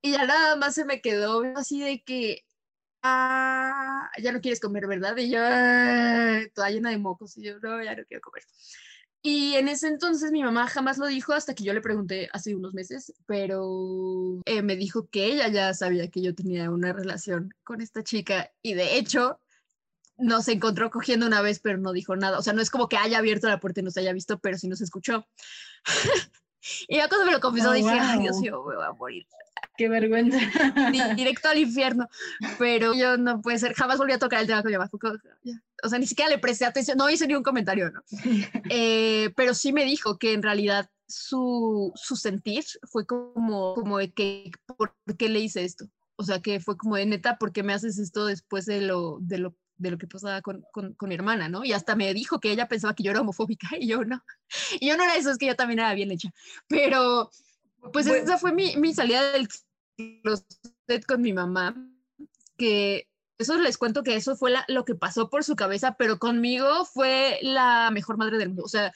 Y 0.00 0.12
ya 0.12 0.26
nada 0.26 0.56
más 0.56 0.74
se 0.74 0.84
me 0.84 1.00
quedó 1.00 1.42
así 1.56 1.80
de 1.80 2.02
que 2.02 2.44
ah, 3.02 4.10
ya 4.22 4.32
no 4.32 4.40
quieres 4.40 4.60
comer, 4.60 4.86
¿verdad? 4.86 5.16
Y 5.16 5.30
yo, 5.30 5.40
ah", 5.42 6.40
toda 6.54 6.70
llena 6.70 6.90
de 6.90 6.98
mocos, 6.98 7.36
y 7.36 7.42
yo, 7.42 7.58
no, 7.60 7.82
ya 7.82 7.94
no 7.94 8.04
quiero 8.04 8.20
comer. 8.22 8.44
Y 9.24 9.54
en 9.54 9.68
ese 9.68 9.86
entonces 9.86 10.32
mi 10.32 10.42
mamá 10.42 10.66
jamás 10.66 10.98
lo 10.98 11.06
dijo 11.06 11.32
hasta 11.32 11.54
que 11.54 11.62
yo 11.62 11.72
le 11.72 11.80
pregunté 11.80 12.28
hace 12.32 12.56
unos 12.56 12.74
meses, 12.74 13.12
pero 13.24 14.40
eh, 14.46 14.62
me 14.62 14.74
dijo 14.74 15.06
que 15.06 15.26
ella 15.26 15.46
ya 15.46 15.72
sabía 15.74 16.08
que 16.08 16.22
yo 16.22 16.34
tenía 16.34 16.70
una 16.70 16.92
relación 16.92 17.54
con 17.62 17.80
esta 17.80 18.02
chica 18.02 18.50
y 18.62 18.74
de 18.74 18.98
hecho 18.98 19.38
nos 20.22 20.48
encontró 20.48 20.90
cogiendo 20.90 21.26
una 21.26 21.42
vez, 21.42 21.60
pero 21.60 21.78
no 21.78 21.92
dijo 21.92 22.16
nada. 22.16 22.38
O 22.38 22.42
sea, 22.42 22.52
no 22.52 22.62
es 22.62 22.70
como 22.70 22.88
que 22.88 22.96
haya 22.96 23.18
abierto 23.18 23.48
la 23.48 23.60
puerta 23.60 23.80
y 23.80 23.82
nos 23.82 23.96
haya 23.96 24.12
visto, 24.12 24.38
pero 24.38 24.56
sí 24.56 24.68
nos 24.68 24.80
escuchó. 24.80 25.26
y 26.88 26.96
ya 26.96 27.08
cuando 27.08 27.26
me 27.26 27.32
lo 27.32 27.40
confesó 27.40 27.70
oh, 27.70 27.74
dije, 27.74 27.90
ay 27.90 28.20
Dios 28.20 28.38
mío, 28.38 28.64
me 28.66 28.76
voy 28.76 28.84
a 28.84 28.92
morir. 28.92 29.26
Qué 29.76 29.88
vergüenza. 29.88 30.38
Directo 31.16 31.48
al 31.48 31.58
infierno. 31.58 32.08
Pero 32.58 32.94
yo 32.94 33.16
no 33.16 33.40
puede 33.40 33.58
ser, 33.58 33.74
jamás 33.74 33.98
volví 33.98 34.12
a 34.12 34.18
tocar 34.18 34.40
el 34.40 34.46
tema 34.46 34.62
con 34.62 34.72
mamá. 34.72 34.90
O 35.82 35.88
sea, 35.88 35.98
ni 35.98 36.06
siquiera 36.06 36.30
le 36.30 36.38
presté 36.38 36.64
atención, 36.64 36.98
no 36.98 37.10
hice 37.10 37.26
ni 37.26 37.34
un 37.34 37.42
comentario, 37.42 37.90
¿no? 37.90 38.02
Eh, 38.70 39.32
pero 39.36 39.54
sí 39.54 39.72
me 39.72 39.84
dijo 39.84 40.18
que 40.18 40.32
en 40.32 40.42
realidad 40.42 40.88
su, 41.08 41.92
su 41.94 42.16
sentir 42.16 42.64
fue 42.84 43.06
como, 43.06 43.74
como 43.74 43.98
de 43.98 44.12
que, 44.12 44.50
¿por 44.66 44.94
qué 45.18 45.28
le 45.28 45.40
hice 45.40 45.64
esto? 45.64 45.86
O 46.16 46.24
sea, 46.24 46.40
que 46.40 46.60
fue 46.60 46.76
como 46.76 46.96
de 46.96 47.06
neta, 47.06 47.36
¿por 47.38 47.52
qué 47.52 47.62
me 47.62 47.72
haces 47.72 47.98
esto 47.98 48.26
después 48.26 48.66
de 48.66 48.80
lo, 48.80 49.18
de 49.20 49.38
lo, 49.38 49.56
de 49.82 49.90
lo 49.90 49.98
que 49.98 50.06
pasaba 50.06 50.40
con, 50.40 50.64
con, 50.72 50.94
con, 50.94 51.08
mi 51.08 51.14
hermana, 51.14 51.48
¿no? 51.48 51.64
Y 51.64 51.72
hasta 51.72 51.96
me 51.96 52.14
dijo 52.14 52.40
que 52.40 52.52
ella 52.52 52.68
pensaba 52.68 52.94
que 52.94 53.02
yo 53.02 53.10
era 53.10 53.20
homofóbica 53.20 53.68
y 53.78 53.88
yo 53.88 54.04
no. 54.04 54.22
Y 54.80 54.88
yo 54.88 54.96
no 54.96 55.02
era 55.02 55.16
eso, 55.16 55.30
es 55.30 55.38
que 55.38 55.46
yo 55.46 55.56
también 55.56 55.80
era 55.80 55.92
bien 55.94 56.10
hecha. 56.10 56.30
Pero 56.68 57.30
pues 57.92 58.06
esa 58.06 58.38
fue 58.38 58.52
mi, 58.52 58.76
mi 58.76 58.94
salida 58.94 59.32
del 59.32 59.48
closet 60.22 61.04
con 61.06 61.20
mi 61.20 61.32
mamá, 61.32 61.74
que 62.56 63.08
eso 63.38 63.58
les 63.58 63.76
cuento 63.76 64.04
que 64.04 64.14
eso 64.14 64.36
fue 64.36 64.54
lo 64.68 64.84
que 64.84 64.94
pasó 64.94 65.28
por 65.28 65.42
su 65.42 65.56
cabeza, 65.56 65.96
pero 65.98 66.18
conmigo 66.18 66.84
fue 66.84 67.38
la 67.42 67.90
mejor 67.90 68.16
madre 68.16 68.38
del 68.38 68.50
mundo. 68.50 68.62
O 68.64 68.68
sea, 68.68 68.92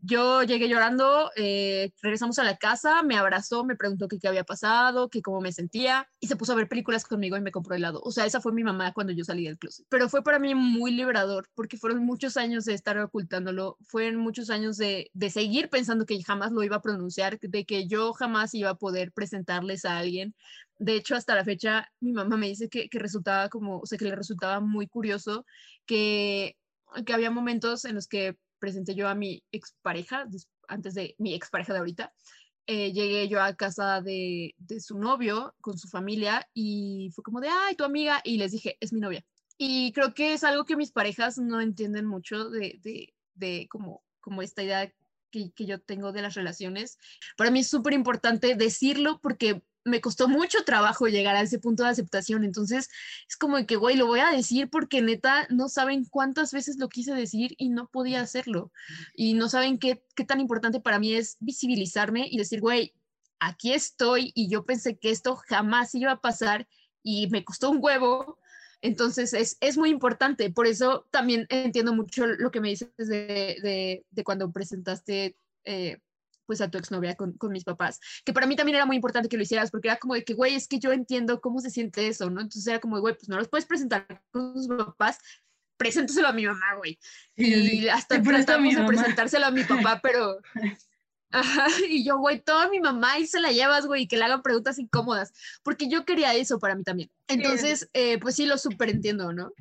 yo 0.00 0.42
llegué 0.44 0.68
llorando, 0.68 1.30
eh, 1.36 1.90
regresamos 2.02 2.38
a 2.38 2.44
la 2.44 2.56
casa, 2.56 3.02
me 3.02 3.16
abrazó, 3.16 3.64
me 3.64 3.76
preguntó 3.76 4.06
qué, 4.06 4.18
había 4.28 4.44
pasado, 4.44 5.08
qué 5.08 5.22
cómo 5.22 5.40
me 5.40 5.52
sentía 5.52 6.08
y 6.20 6.28
se 6.28 6.36
puso 6.36 6.52
a 6.52 6.54
ver 6.54 6.68
películas 6.68 7.04
conmigo 7.04 7.36
y 7.36 7.40
me 7.40 7.50
compró 7.50 7.74
helado. 7.74 8.00
O 8.04 8.12
sea, 8.12 8.24
esa 8.24 8.40
fue 8.40 8.52
mi 8.52 8.62
mamá 8.62 8.92
cuando 8.92 9.12
yo 9.12 9.24
salí 9.24 9.44
del 9.44 9.58
closet. 9.58 9.86
Pero 9.88 10.08
fue 10.08 10.22
para 10.22 10.38
mí 10.38 10.54
muy 10.54 10.92
liberador 10.92 11.48
porque 11.54 11.76
fueron 11.76 12.04
muchos 12.04 12.36
años 12.36 12.64
de 12.64 12.74
estar 12.74 12.96
ocultándolo, 12.98 13.76
fueron 13.80 14.20
muchos 14.20 14.50
años 14.50 14.76
de, 14.76 15.10
de 15.14 15.30
seguir 15.30 15.68
pensando 15.68 16.06
que 16.06 16.22
jamás 16.22 16.52
lo 16.52 16.62
iba 16.62 16.76
a 16.76 16.82
pronunciar, 16.82 17.38
de 17.40 17.64
que 17.64 17.88
yo 17.88 18.12
jamás 18.12 18.54
iba 18.54 18.70
a 18.70 18.76
poder 18.76 19.12
presentarles 19.12 19.84
a 19.84 19.98
alguien. 19.98 20.34
De 20.78 20.94
hecho, 20.94 21.16
hasta 21.16 21.34
la 21.34 21.44
fecha, 21.44 21.88
mi 22.00 22.12
mamá 22.12 22.36
me 22.36 22.46
dice 22.46 22.68
que, 22.68 22.88
que 22.88 23.00
resultaba 23.00 23.48
como, 23.48 23.80
o 23.80 23.86
sea, 23.86 23.98
que 23.98 24.04
le 24.04 24.14
resultaba 24.14 24.60
muy 24.60 24.86
curioso 24.86 25.44
que, 25.86 26.56
que 27.04 27.12
había 27.12 27.32
momentos 27.32 27.84
en 27.84 27.96
los 27.96 28.06
que 28.06 28.36
presenté 28.58 28.94
yo 28.94 29.08
a 29.08 29.14
mi 29.14 29.42
expareja, 29.52 30.26
antes 30.68 30.94
de 30.94 31.14
mi 31.18 31.34
expareja 31.34 31.72
de 31.72 31.78
ahorita, 31.78 32.12
eh, 32.66 32.92
llegué 32.92 33.28
yo 33.28 33.40
a 33.40 33.54
casa 33.54 34.02
de, 34.02 34.54
su 34.78 34.98
novio 34.98 35.54
con 35.60 35.78
su 35.78 35.88
familia 35.88 36.46
y 36.52 37.10
fue 37.14 37.24
como 37.24 37.40
de, 37.40 37.48
ay, 37.48 37.74
tu 37.76 37.84
amiga, 37.84 38.20
y 38.22 38.36
les 38.36 38.52
dije, 38.52 38.76
es 38.80 38.92
mi 38.92 39.00
novia. 39.00 39.24
Y 39.56 39.92
creo 39.92 40.12
que 40.12 40.34
es 40.34 40.44
algo 40.44 40.64
que 40.64 40.76
mis 40.76 40.92
parejas 40.92 41.38
no 41.38 41.60
entienden 41.60 42.06
mucho 42.06 42.50
de, 42.50 43.68
como 43.70 44.42
esta 44.42 44.62
idea 44.62 44.92
que, 45.30 45.50
que, 45.52 45.66
yo 45.66 45.80
tengo 45.80 46.12
de 46.12 46.22
las 46.22 46.34
relaciones. 46.34 46.98
Para 47.36 47.50
mí 47.50 47.60
es 47.60 47.68
súper 47.68 47.94
importante 47.94 48.54
decirlo 48.54 49.18
porque 49.22 49.62
me 49.88 50.00
costó 50.00 50.28
mucho 50.28 50.64
trabajo 50.64 51.08
llegar 51.08 51.36
a 51.36 51.42
ese 51.42 51.58
punto 51.58 51.82
de 51.82 51.90
aceptación. 51.90 52.44
Entonces, 52.44 52.88
es 53.28 53.36
como 53.36 53.64
que, 53.66 53.76
güey, 53.76 53.96
lo 53.96 54.06
voy 54.06 54.20
a 54.20 54.30
decir 54.30 54.70
porque 54.70 55.02
neta 55.02 55.46
no 55.50 55.68
saben 55.68 56.04
cuántas 56.04 56.52
veces 56.52 56.78
lo 56.78 56.88
quise 56.88 57.14
decir 57.14 57.54
y 57.58 57.68
no 57.70 57.88
podía 57.88 58.20
hacerlo. 58.20 58.72
Y 59.14 59.34
no 59.34 59.48
saben 59.48 59.78
qué, 59.78 60.04
qué 60.14 60.24
tan 60.24 60.40
importante 60.40 60.80
para 60.80 60.98
mí 60.98 61.14
es 61.14 61.36
visibilizarme 61.40 62.28
y 62.30 62.38
decir, 62.38 62.60
güey, 62.60 62.94
aquí 63.40 63.72
estoy 63.72 64.32
y 64.34 64.48
yo 64.48 64.64
pensé 64.64 64.98
que 64.98 65.10
esto 65.10 65.36
jamás 65.36 65.94
iba 65.94 66.12
a 66.12 66.20
pasar 66.20 66.68
y 67.02 67.28
me 67.28 67.44
costó 67.44 67.70
un 67.70 67.78
huevo. 67.80 68.38
Entonces, 68.80 69.34
es, 69.34 69.56
es 69.60 69.76
muy 69.76 69.90
importante. 69.90 70.50
Por 70.50 70.66
eso 70.66 71.06
también 71.10 71.46
entiendo 71.48 71.92
mucho 71.94 72.26
lo 72.26 72.50
que 72.50 72.60
me 72.60 72.68
dices 72.68 72.90
de, 72.96 74.04
de, 74.10 74.24
cuando 74.24 74.52
presentaste. 74.52 75.36
Eh, 75.64 75.98
pues 76.48 76.62
a 76.62 76.70
tu 76.70 76.78
exnovia 76.78 77.14
con, 77.14 77.34
con 77.34 77.52
mis 77.52 77.62
papás, 77.62 78.00
que 78.24 78.32
para 78.32 78.46
mí 78.46 78.56
también 78.56 78.76
era 78.76 78.86
muy 78.86 78.96
importante 78.96 79.28
que 79.28 79.36
lo 79.36 79.42
hicieras, 79.42 79.70
porque 79.70 79.88
era 79.88 79.98
como 79.98 80.14
de 80.14 80.24
que, 80.24 80.32
güey, 80.32 80.54
es 80.54 80.66
que 80.66 80.78
yo 80.78 80.92
entiendo 80.92 81.42
cómo 81.42 81.60
se 81.60 81.68
siente 81.68 82.08
eso, 82.08 82.30
¿no? 82.30 82.40
Entonces 82.40 82.66
era 82.66 82.80
como, 82.80 82.98
güey, 83.00 83.14
pues 83.14 83.28
no 83.28 83.36
los 83.36 83.48
puedes 83.48 83.66
presentar 83.66 84.06
con 84.30 84.54
tus 84.54 84.66
papás, 84.66 85.18
preséntaselo 85.76 86.26
a 86.26 86.32
mi 86.32 86.46
mamá, 86.46 86.74
güey. 86.78 86.98
Y 87.36 87.86
hasta 87.88 88.20
tratamos 88.22 88.74
de 88.74 88.82
presentárselo 88.84 89.44
a 89.44 89.50
mi 89.50 89.62
papá, 89.62 90.00
pero... 90.02 90.38
Ajá, 91.30 91.66
y 91.86 92.06
yo, 92.06 92.16
güey, 92.16 92.40
toda 92.40 92.70
mi 92.70 92.80
mamá 92.80 93.18
y 93.18 93.26
se 93.26 93.38
la 93.38 93.52
llevas, 93.52 93.86
güey, 93.86 94.04
y 94.04 94.08
que 94.08 94.16
le 94.16 94.24
hagan 94.24 94.40
preguntas 94.40 94.78
incómodas, 94.78 95.34
porque 95.62 95.86
yo 95.86 96.06
quería 96.06 96.32
eso 96.32 96.58
para 96.58 96.74
mí 96.74 96.82
también. 96.84 97.10
Entonces, 97.26 97.90
eh, 97.92 98.18
pues 98.18 98.36
sí 98.36 98.46
lo 98.46 98.56
súper 98.56 98.88
entiendo, 98.88 99.30
¿no? 99.34 99.52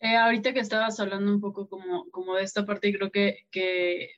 Eh, 0.00 0.16
ahorita 0.16 0.54
que 0.54 0.60
estabas 0.60 0.98
hablando 1.00 1.30
un 1.30 1.40
poco 1.42 1.68
como, 1.68 2.08
como 2.10 2.36
de 2.36 2.44
esta 2.44 2.64
parte, 2.64 2.90
creo 2.96 3.10
que, 3.10 3.46
que 3.50 4.12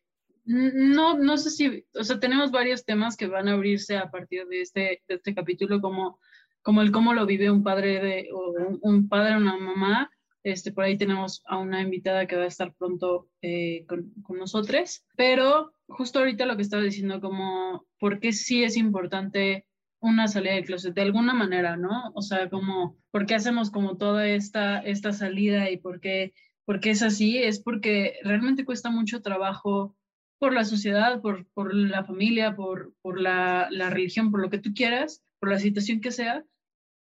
no, 0.51 1.17
no 1.17 1.39
sé 1.39 1.51
si, 1.51 1.85
o 1.95 2.03
sea, 2.03 2.19
tenemos 2.19 2.51
varios 2.51 2.85
temas 2.85 3.17
que 3.17 3.29
van 3.29 3.47
a 3.47 3.53
abrirse 3.53 3.97
a 3.97 4.11
partir 4.11 4.47
de 4.49 4.63
este, 4.63 5.03
este 5.07 5.33
capítulo, 5.33 5.81
como, 5.81 6.19
como 6.63 6.83
el 6.83 6.91
cómo 6.91 7.15
lo 7.15 7.25
vive 7.25 7.51
un 7.53 7.63
padre 7.63 8.01
de, 8.01 8.29
o 8.33 8.53
un, 8.83 9.09
padre 9.09 9.37
una 9.37 9.57
mamá. 9.57 10.11
Este, 10.43 10.73
por 10.73 10.85
ahí 10.85 10.99
tenemos 10.99 11.43
a 11.47 11.59
una 11.59 11.83
invitada 11.83 12.27
que 12.27 12.35
va 12.35 12.45
a 12.45 12.49
estar 12.49 12.75
pronto 12.75 13.29
eh, 13.43 13.85
con, 13.87 14.11
con, 14.23 14.39
nosotros, 14.39 15.05
pero 15.15 15.75
justo 15.87 16.19
ahorita 16.19 16.47
lo 16.47 16.57
que 16.57 16.63
estaba 16.63 16.83
diciendo, 16.83 17.21
como, 17.21 17.87
¿por 18.01 18.19
qué 18.19 18.33
sí 18.33 18.65
es 18.65 18.77
importante 18.77 19.67
una 20.01 20.27
salida 20.27 20.55
del 20.55 20.65
closet? 20.65 20.95
De 20.95 21.03
alguna 21.03 21.33
manera, 21.33 21.77
¿no? 21.77 22.11
O 22.15 22.23
sea, 22.23 22.49
como, 22.49 22.97
¿por 23.13 23.27
qué 23.27 23.37
hacemos 23.37 23.71
como 23.71 23.99
toda 23.99 24.27
esta, 24.27 24.79
esta 24.79 25.13
salida 25.13 25.71
y 25.71 25.77
por 25.77 26.01
qué, 26.01 26.33
por 26.65 26.81
qué 26.81 26.91
es 26.91 27.03
así? 27.03 27.39
Es 27.39 27.61
porque 27.63 28.15
realmente 28.25 28.65
cuesta 28.65 28.91
mucho 28.91 29.23
trabajo 29.23 29.95
por 30.41 30.55
la 30.55 30.65
sociedad, 30.65 31.21
por, 31.21 31.47
por 31.53 31.75
la 31.75 32.03
familia, 32.03 32.57
por, 32.57 32.95
por 33.03 33.21
la, 33.21 33.69
la, 33.71 33.91
religión, 33.91 34.31
por 34.31 34.41
lo 34.41 34.49
que 34.49 34.59
tú 34.59 34.73
quieras, 34.75 35.23
por 35.39 35.51
la 35.51 35.59
situación 35.59 36.01
que 36.01 36.11
sea, 36.11 36.45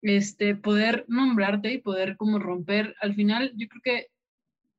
este, 0.02 0.56
poder 0.56 1.06
nombrarte 1.08 1.72
y 1.72 1.78
poder 1.78 2.18
como 2.18 2.38
romper. 2.38 2.96
Al 3.00 3.16
final, 3.16 3.54
yo 3.56 3.70
creo 3.70 3.82
que, 3.82 4.08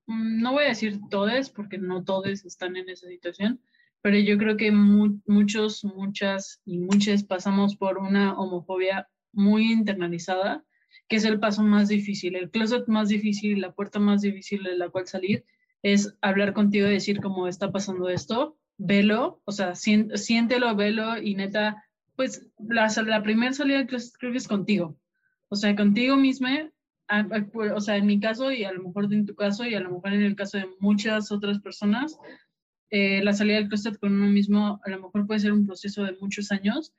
mm, 0.07 0.43
no 0.43 0.53
voy 0.53 0.65
a 0.65 0.69
decir 0.69 1.01
todos, 1.11 1.49
porque 1.49 1.79
no 1.79 2.05
todos 2.05 2.45
están 2.45 2.77
en 2.77 2.91
esa 2.91 3.09
situación, 3.09 3.63
pero 4.03 4.19
yo 4.19 4.37
creo 4.37 4.59
que 4.59 4.71
muchos, 4.73 5.83
muchas 5.83 6.61
y 6.67 6.81
muchas 6.81 7.25
pasamos 7.25 7.77
por 7.77 7.97
una 7.97 8.39
homofobia 8.39 9.09
muy 9.33 9.73
internalizada, 9.73 10.63
que 11.09 11.17
es 11.17 11.25
el 11.25 11.41
paso 11.41 11.63
más 11.63 11.89
difícil, 11.89 12.37
el 12.37 12.51
closet 12.51 12.87
más 12.89 13.09
difícil, 13.09 13.63
la 13.63 13.73
puerta 13.73 13.99
más 13.99 14.21
difícil 14.21 14.63
de 14.65 14.77
la 14.77 14.91
cual 14.91 15.07
salir, 15.07 15.47
es 15.83 16.17
hablar 16.21 16.53
contigo 16.53 16.87
y 16.87 16.93
decir 16.93 17.21
cómo 17.21 17.49
está 17.49 17.73
pasando 17.73 18.09
esto, 18.09 18.59
velo, 18.79 19.43
o 19.45 19.53
sea, 19.53 19.75
siéntelo, 19.75 20.75
velo 20.75 21.21
y 21.21 21.35
neta, 21.35 21.85
pues 22.17 22.47
la, 22.59 22.89
la 23.07 23.23
primera 23.23 23.53
salida 23.53 23.79
del 23.79 23.87
closet 23.87 24.15
creo 24.19 24.33
que 24.33 24.39
es 24.39 24.49
contigo. 24.49 24.99
O 25.49 25.57
sea, 25.57 25.75
contigo 25.75 26.17
misma, 26.17 26.71
pues, 27.53 27.73
o 27.73 27.81
sea, 27.81 27.97
en 27.97 28.07
mi 28.07 28.21
caso 28.21 28.53
y 28.53 28.65
a 28.65 28.73
lo 28.73 28.83
mejor 28.83 29.13
en 29.13 29.27
tu 29.27 29.35
caso 29.35 29.65
y 29.67 29.75
a 29.75 29.81
lo 29.81 29.91
mejor 29.91 30.13
en 30.13 30.23
el 30.23 30.37
caso 30.37 30.59
de 30.59 30.69
muchas 30.79 31.33
otras 31.33 31.59
personas, 31.61 32.19
eh, 32.91 33.23
la 33.23 33.33
salida 33.33 33.57
del 33.57 33.69
closet 33.69 33.99
con 33.99 34.13
uno 34.13 34.31
mismo 34.31 34.81
a 34.85 34.91
lo 34.91 35.01
mejor 35.01 35.27
puede 35.27 35.41
ser 35.41 35.53
un 35.53 35.67
proceso 35.67 36.05
de 36.05 36.17
muchos 36.21 36.51
años. 36.53 36.93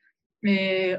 Eh, 0.44 0.98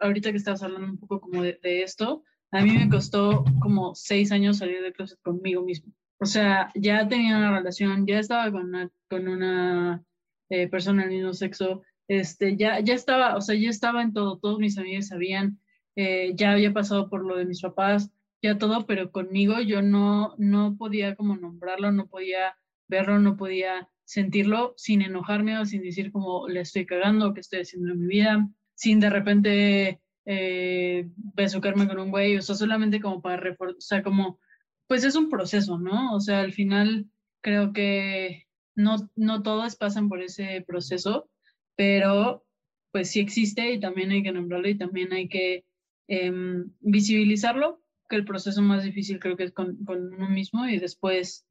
ahorita 0.00 0.30
que 0.30 0.38
estabas 0.38 0.62
hablando 0.62 0.88
un 0.88 0.98
poco 0.98 1.20
como 1.20 1.42
de, 1.42 1.58
esto, 1.62 2.24
a 2.50 2.62
mí 2.62 2.72
me 2.72 2.88
costó 2.88 3.44
como 3.60 3.94
seis 3.94 4.32
años 4.32 4.58
salir 4.58 4.82
del 4.82 4.92
closet 4.92 5.20
conmigo 5.22 5.62
mismo. 5.62 5.92
O 6.22 6.26
sea, 6.26 6.70
ya 6.76 7.08
tenía 7.08 7.36
una 7.36 7.58
relación, 7.58 8.06
ya 8.06 8.20
estaba 8.20 8.50
con 8.52 9.28
una, 9.28 10.04
eh, 10.50 10.68
persona 10.68 11.02
del 11.02 11.10
mismo 11.12 11.32
sexo, 11.32 11.82
este, 12.06 12.56
ya, 12.56 12.78
ya 12.80 12.94
estaba, 12.94 13.36
o 13.36 13.40
sea, 13.40 13.56
ya 13.56 13.68
estaba 13.68 14.02
en 14.02 14.12
todo, 14.12 14.38
todos 14.38 14.58
mis 14.60 14.78
amigos 14.78 15.08
sabían, 15.08 15.58
ya 15.96 16.52
había 16.52 16.72
pasado 16.72 17.10
por 17.10 17.26
lo 17.26 17.36
de 17.36 17.44
mis 17.44 17.60
papás, 17.60 18.10
ya 18.40 18.56
todo, 18.56 18.86
pero 18.86 19.10
conmigo 19.10 19.60
yo 19.60 19.82
no, 19.82 20.34
no 20.38 20.76
podía 20.76 21.16
como 21.16 21.36
nombrarlo, 21.36 21.90
no 21.90 22.06
podía 22.06 22.56
verlo, 22.88 23.18
no 23.18 23.36
podía 23.36 23.88
sentirlo 24.04 24.74
sin 24.76 25.02
enojarme 25.02 25.58
o 25.58 25.66
sin 25.66 25.82
decir 25.82 26.12
como 26.12 26.46
le 26.48 26.60
estoy 26.60 26.86
cagando, 26.86 27.34
que 27.34 27.40
estoy 27.40 27.62
haciendo 27.62 27.92
en 27.92 28.00
mi 28.00 28.06
vida, 28.06 28.48
sin 28.74 29.00
de 29.00 29.10
repente 29.10 30.00
eh, 30.24 31.08
besucarme 31.16 31.88
con 31.88 31.98
un 31.98 32.10
güey, 32.10 32.36
o 32.36 32.42
sea, 32.42 32.54
solamente 32.54 33.00
como 33.00 33.20
para 33.20 33.38
reforzar, 33.38 33.76
o 33.76 33.80
sea, 33.80 34.02
como, 34.04 34.38
pues 34.86 35.04
es 35.04 35.16
un 35.16 35.30
proceso, 35.30 35.78
¿no? 35.78 36.14
O 36.14 36.20
sea, 36.20 36.40
al 36.40 36.52
final 36.52 37.06
creo 37.40 37.72
que 37.72 38.46
no, 38.74 39.10
no 39.16 39.42
todos 39.42 39.76
pasan 39.76 40.08
por 40.08 40.22
ese 40.22 40.64
proceso, 40.66 41.30
pero 41.76 42.44
pues 42.90 43.10
sí 43.10 43.20
existe 43.20 43.72
y 43.72 43.80
también 43.80 44.10
hay 44.10 44.22
que 44.22 44.32
nombrarlo 44.32 44.68
y 44.68 44.76
también 44.76 45.12
hay 45.12 45.28
que 45.28 45.64
em, 46.08 46.72
visibilizarlo 46.80 47.82
el 48.16 48.24
proceso 48.24 48.62
más 48.62 48.84
difícil 48.84 49.18
creo 49.18 49.36
que 49.36 49.44
es 49.44 49.52
con, 49.52 49.78
uno 49.86 50.28
mismo 50.28 50.66
y 50.66 50.78
después 50.78 51.46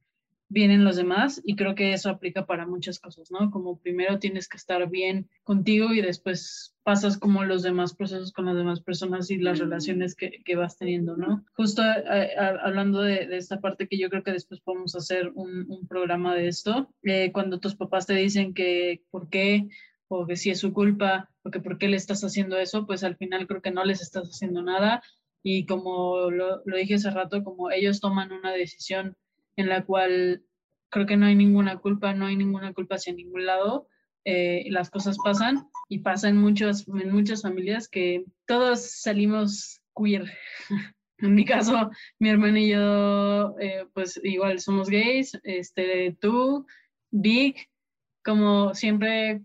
vienen 0.51 0.83
los 0.83 0.97
demás 0.97 1.41
y 1.45 1.55
creo 1.55 1.75
que 1.75 1.93
eso 1.93 2.09
aplica 2.09 2.45
para 2.45 2.67
muchas 2.67 2.99
cosas, 2.99 3.31
¿no? 3.31 3.49
Como 3.51 3.79
primero 3.79 4.19
tienes 4.19 4.49
que 4.49 4.57
estar 4.57 4.89
bien 4.89 5.29
contigo 5.43 5.93
y 5.93 6.01
después 6.01 6.75
pasas 6.83 7.17
como 7.17 7.45
los 7.45 7.63
demás 7.63 7.95
procesos 7.95 8.33
con 8.33 8.45
las 8.45 8.57
demás 8.57 8.81
personas 8.81 9.31
y 9.31 9.37
las 9.37 9.59
relaciones 9.59 10.13
que, 10.13 10.43
que 10.43 10.57
vas 10.57 10.77
teniendo, 10.77 11.15
¿no? 11.15 11.45
Justo 11.55 11.81
eh, 11.83 12.31
hablando 12.37 13.01
de, 13.01 13.27
de, 13.27 13.37
esta 13.37 13.61
parte 13.61 13.87
que 13.87 13.97
yo 13.97 14.09
creo 14.09 14.23
que 14.23 14.33
después 14.33 14.59
podemos 14.59 14.93
hacer 14.93 15.31
un, 15.35 15.71
un 15.71 15.87
programa 15.87 16.35
de 16.35 16.49
esto, 16.49 16.93
eh, 17.03 17.31
cuando 17.31 17.59
tus 17.59 17.75
papás 17.75 18.05
te 18.05 18.15
dicen 18.15 18.53
que 18.53 19.03
por 19.09 19.29
qué 19.29 19.69
o 20.09 20.27
que 20.27 20.35
si 20.35 20.49
es 20.49 20.59
su 20.59 20.73
culpa 20.73 21.29
o 21.43 21.51
que 21.51 21.61
por 21.61 21.77
qué 21.77 21.87
le 21.87 21.95
estás 21.95 22.25
haciendo 22.25 22.57
eso, 22.57 22.85
pues 22.85 23.05
al 23.05 23.15
final 23.15 23.47
creo 23.47 23.61
que 23.61 23.71
no 23.71 23.85
les 23.85 24.01
estás 24.01 24.27
haciendo 24.27 24.61
nada 24.61 25.01
y 25.43 25.65
como 25.65 26.29
lo, 26.29 26.61
lo, 26.65 26.77
dije 26.77 26.95
hace 26.95 27.09
rato, 27.09 27.41
como 27.43 27.71
ellos 27.71 28.01
toman 28.01 28.33
una 28.33 28.51
decisión 28.51 29.15
en 29.61 29.69
la 29.69 29.85
cual 29.85 30.43
creo 30.89 31.05
que 31.05 31.17
no 31.17 31.25
hay 31.25 31.35
ninguna 31.35 31.77
culpa, 31.77 32.13
no 32.13 32.25
hay 32.25 32.35
ninguna 32.35 32.73
culpa 32.73 32.95
hacia 32.95 33.13
ningún 33.13 33.45
lado, 33.45 33.87
eh, 34.25 34.65
las 34.69 34.89
cosas 34.89 35.17
pasan 35.23 35.67
y 35.89 35.99
pasan 35.99 36.37
muchas, 36.37 36.87
en 36.87 37.11
muchas 37.11 37.41
familias 37.41 37.87
que 37.87 38.25
todos 38.45 38.81
salimos 38.81 39.81
queer. 39.95 40.25
en 41.17 41.35
mi 41.35 41.45
caso, 41.45 41.89
mi 42.19 42.29
hermana 42.29 42.59
y 42.59 42.69
yo, 42.69 43.55
eh, 43.59 43.85
pues 43.93 44.19
igual 44.23 44.59
somos 44.59 44.89
gays, 44.89 45.39
este, 45.43 46.17
tú, 46.19 46.65
Vic, 47.11 47.69
como 48.23 48.73
siempre 48.73 49.41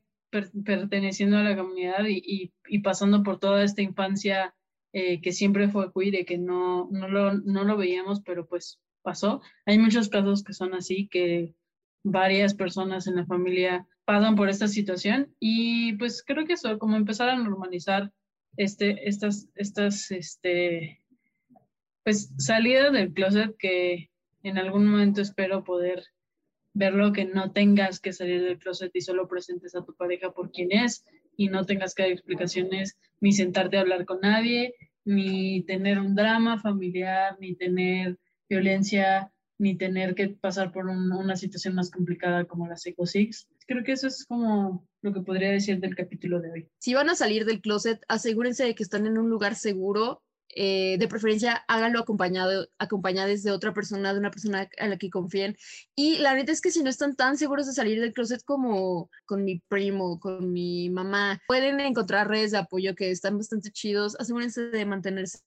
perteneciendo 0.64 1.38
a 1.38 1.42
la 1.42 1.56
comunidad 1.56 2.04
y, 2.06 2.18
y, 2.18 2.52
y 2.68 2.80
pasando 2.80 3.22
por 3.22 3.38
toda 3.38 3.64
esta 3.64 3.82
infancia 3.82 4.54
eh, 4.92 5.20
que 5.20 5.32
siempre 5.32 5.68
fue 5.68 5.92
queer 5.92 6.14
y 6.14 6.24
que 6.24 6.38
no, 6.38 6.88
no, 6.90 7.08
lo, 7.08 7.34
no 7.34 7.64
lo 7.64 7.76
veíamos, 7.76 8.22
pero 8.22 8.46
pues 8.46 8.80
pasó. 9.06 9.40
Hay 9.66 9.78
muchos 9.78 10.08
casos 10.08 10.42
que 10.42 10.52
son 10.52 10.74
así, 10.74 11.06
que 11.06 11.54
varias 12.02 12.54
personas 12.54 13.06
en 13.06 13.14
la 13.14 13.24
familia 13.24 13.86
pasan 14.04 14.34
por 14.34 14.48
esta 14.48 14.66
situación 14.66 15.32
y 15.38 15.92
pues 15.94 16.24
creo 16.26 16.44
que 16.44 16.54
eso, 16.54 16.78
como 16.78 16.96
empezar 16.96 17.28
a 17.28 17.36
normalizar 17.36 18.12
este, 18.56 19.08
estas, 19.08 19.48
estas, 19.54 20.10
este, 20.10 21.02
pues 22.02 22.32
salida 22.36 22.90
del 22.90 23.12
closet 23.12 23.56
que 23.56 24.10
en 24.42 24.58
algún 24.58 24.86
momento 24.88 25.20
espero 25.20 25.62
poder 25.62 26.02
verlo, 26.74 27.12
que 27.12 27.24
no 27.24 27.52
tengas 27.52 28.00
que 28.00 28.12
salir 28.12 28.42
del 28.42 28.58
closet 28.58 28.90
y 28.94 29.00
solo 29.00 29.28
presentes 29.28 29.76
a 29.76 29.84
tu 29.84 29.94
pareja 29.94 30.32
por 30.32 30.50
quien 30.50 30.72
es 30.72 31.04
y 31.36 31.48
no 31.48 31.64
tengas 31.64 31.94
que 31.94 32.02
dar 32.02 32.12
explicaciones 32.12 32.98
ni 33.20 33.32
sentarte 33.32 33.76
a 33.76 33.82
hablar 33.82 34.04
con 34.04 34.20
nadie, 34.20 34.74
ni 35.04 35.62
tener 35.62 35.98
un 36.00 36.14
drama 36.16 36.58
familiar, 36.58 37.36
ni 37.40 37.54
tener 37.54 38.18
violencia, 38.48 39.32
ni 39.58 39.76
tener 39.76 40.14
que 40.14 40.28
pasar 40.28 40.72
por 40.72 40.86
una 40.86 41.36
situación 41.36 41.74
más 41.74 41.90
complicada 41.90 42.44
como 42.44 42.66
la 42.66 42.76
Seco 42.76 43.06
Six. 43.06 43.48
Creo 43.66 43.82
que 43.84 43.92
eso 43.92 44.06
es 44.06 44.24
como 44.26 44.86
lo 45.02 45.12
que 45.12 45.20
podría 45.20 45.50
decir 45.50 45.80
del 45.80 45.96
capítulo 45.96 46.40
de 46.40 46.52
hoy. 46.52 46.68
Si 46.78 46.94
van 46.94 47.08
a 47.10 47.14
salir 47.14 47.44
del 47.44 47.60
closet, 47.60 48.00
asegúrense 48.08 48.64
de 48.64 48.74
que 48.74 48.82
están 48.82 49.06
en 49.06 49.18
un 49.18 49.30
lugar 49.30 49.54
seguro 49.54 50.22
eh, 50.54 50.96
de 50.98 51.08
preferencia 51.08 51.64
háganlo 51.68 52.00
acompañado, 52.00 52.68
acompañados 52.78 53.42
de 53.42 53.50
otra 53.50 53.74
persona, 53.74 54.12
de 54.12 54.18
una 54.18 54.30
persona 54.30 54.68
a 54.78 54.88
la 54.88 54.96
que 54.96 55.10
confíen. 55.10 55.56
Y 55.94 56.18
la 56.18 56.34
neta 56.34 56.52
es 56.52 56.60
que 56.60 56.70
si 56.70 56.82
no 56.82 56.90
están 56.90 57.16
tan 57.16 57.36
seguros 57.36 57.66
de 57.66 57.72
salir 57.72 58.00
del 58.00 58.12
closet 58.12 58.42
como 58.44 59.10
con 59.26 59.44
mi 59.44 59.60
primo, 59.68 60.18
con 60.20 60.52
mi 60.52 60.90
mamá, 60.90 61.40
pueden 61.46 61.80
encontrar 61.80 62.28
redes 62.28 62.52
de 62.52 62.58
apoyo 62.58 62.94
que 62.94 63.10
están 63.10 63.36
bastante 63.36 63.70
chidos. 63.70 64.16
Asegúrense 64.18 64.70
de 64.70 64.86
mantenerse 64.86 65.40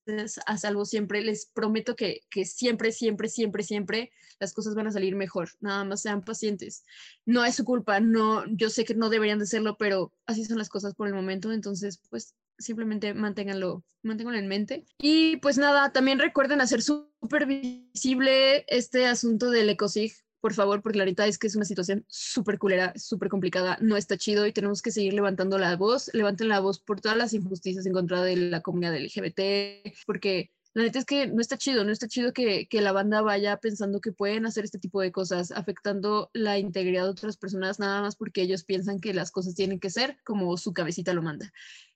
a 0.45 0.57
salvo 0.57 0.85
siempre. 0.85 1.21
Les 1.21 1.47
prometo 1.47 1.95
que, 1.95 2.21
que 2.29 2.45
siempre, 2.45 2.91
siempre, 2.91 3.29
siempre, 3.29 3.63
siempre 3.63 4.11
las 4.39 4.53
cosas 4.53 4.75
van 4.75 4.87
a 4.87 4.91
salir 4.91 5.15
mejor. 5.15 5.49
Nada 5.59 5.83
más 5.83 6.01
sean 6.01 6.23
pacientes. 6.23 6.83
No 7.25 7.45
es 7.45 7.55
su 7.55 7.65
culpa, 7.65 7.99
no, 7.99 8.45
yo 8.47 8.69
sé 8.69 8.85
que 8.85 8.95
no 8.95 9.09
deberían 9.09 9.39
de 9.39 9.45
serlo, 9.45 9.77
pero 9.77 10.13
así 10.25 10.45
son 10.45 10.57
las 10.57 10.69
cosas 10.69 10.95
por 10.95 11.07
el 11.07 11.13
momento. 11.13 11.51
Entonces, 11.51 12.01
pues 12.09 12.35
simplemente 12.59 13.13
manténganlo, 13.13 13.83
manténganlo 14.03 14.39
en 14.39 14.47
mente. 14.47 14.85
Y 14.99 15.37
pues 15.37 15.57
nada, 15.57 15.91
también 15.91 16.19
recuerden 16.19 16.61
hacer 16.61 16.81
súper 16.81 17.45
visible 17.45 18.65
este 18.67 19.07
asunto 19.07 19.49
del 19.49 19.69
ECOSIG, 19.69 20.13
por 20.41 20.53
favor, 20.53 20.81
porque 20.81 20.99
la 20.99 21.05
verdad 21.05 21.27
es 21.27 21.37
que 21.37 21.47
es 21.47 21.55
una 21.55 21.65
situación 21.65 22.05
súper 22.07 22.59
culera, 22.59 22.93
súper 22.95 23.29
complicada, 23.29 23.77
no 23.81 23.97
está 23.97 24.17
chido 24.17 24.45
y 24.45 24.53
tenemos 24.53 24.81
que 24.81 24.91
seguir 24.91 25.13
levantando 25.13 25.57
la 25.57 25.75
voz, 25.75 26.09
levanten 26.13 26.47
la 26.47 26.59
voz 26.59 26.79
por 26.79 27.01
todas 27.01 27.17
las 27.17 27.33
injusticias 27.33 27.85
en 27.85 27.93
contra 27.93 28.21
de 28.21 28.35
la 28.35 28.61
comunidad 28.61 28.97
LGBT, 28.97 29.93
porque 30.05 30.51
la 30.73 30.83
neta 30.83 30.99
es 30.99 31.05
que 31.05 31.27
no 31.27 31.41
está 31.41 31.57
chido, 31.57 31.83
no 31.83 31.91
está 31.91 32.07
chido 32.07 32.31
que, 32.31 32.67
que, 32.67 32.81
la 32.81 32.91
banda 32.91 33.21
vaya 33.21 33.57
pensando 33.57 33.99
que 34.01 34.11
pueden 34.11 34.45
hacer 34.45 34.65
este 34.65 34.77
tipo 34.77 35.01
de 35.01 35.11
cosas, 35.11 35.51
afectando 35.51 36.29
la 36.33 36.59
integridad 36.59 37.05
de 37.05 37.09
otras 37.09 37.37
personas 37.37 37.79
nada 37.79 38.01
más 38.01 38.15
porque 38.15 38.43
ellos 38.43 38.63
piensan 38.63 38.99
que 38.99 39.13
las 39.13 39.31
cosas 39.31 39.55
tienen 39.55 39.79
que 39.79 39.89
ser 39.89 40.17
como 40.23 40.55
su 40.57 40.71
cabecita 40.71 41.13
lo 41.13 41.23
manda. 41.23 41.51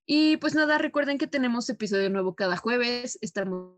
Y 0.06 0.38
pues 0.38 0.56
nada, 0.56 0.78
recuerden 0.78 1.18
que 1.18 1.28
tenemos 1.28 1.70
episodio 1.70 2.10
nuevo 2.10 2.36
cada 2.36 2.58
jueves. 2.58 3.18
Estamos 3.22 3.78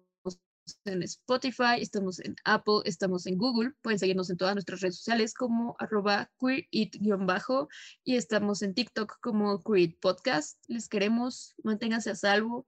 en 0.85 1.03
Spotify, 1.03 1.79
estamos 1.79 2.19
en 2.19 2.35
Apple, 2.43 2.81
estamos 2.85 3.27
en 3.27 3.38
Google. 3.38 3.73
Pueden 3.81 3.99
seguirnos 3.99 4.29
en 4.29 4.38
todas 4.38 4.55
nuestras 4.55 4.81
redes 4.81 4.97
sociales 4.97 5.33
como 5.33 5.75
arroba 5.79 6.31
queerit-bajo 6.39 7.69
y 8.03 8.15
estamos 8.15 8.61
en 8.61 8.73
TikTok 8.73 9.19
como 9.21 9.61
Queer 9.63 9.95
Podcast. 9.99 10.57
Les 10.67 10.89
queremos, 10.89 11.55
manténganse 11.63 12.09
a 12.09 12.15
salvo 12.15 12.67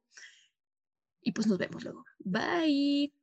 y 1.22 1.32
pues 1.32 1.48
nos 1.48 1.58
vemos 1.58 1.84
luego. 1.84 2.06
Bye. 2.20 3.17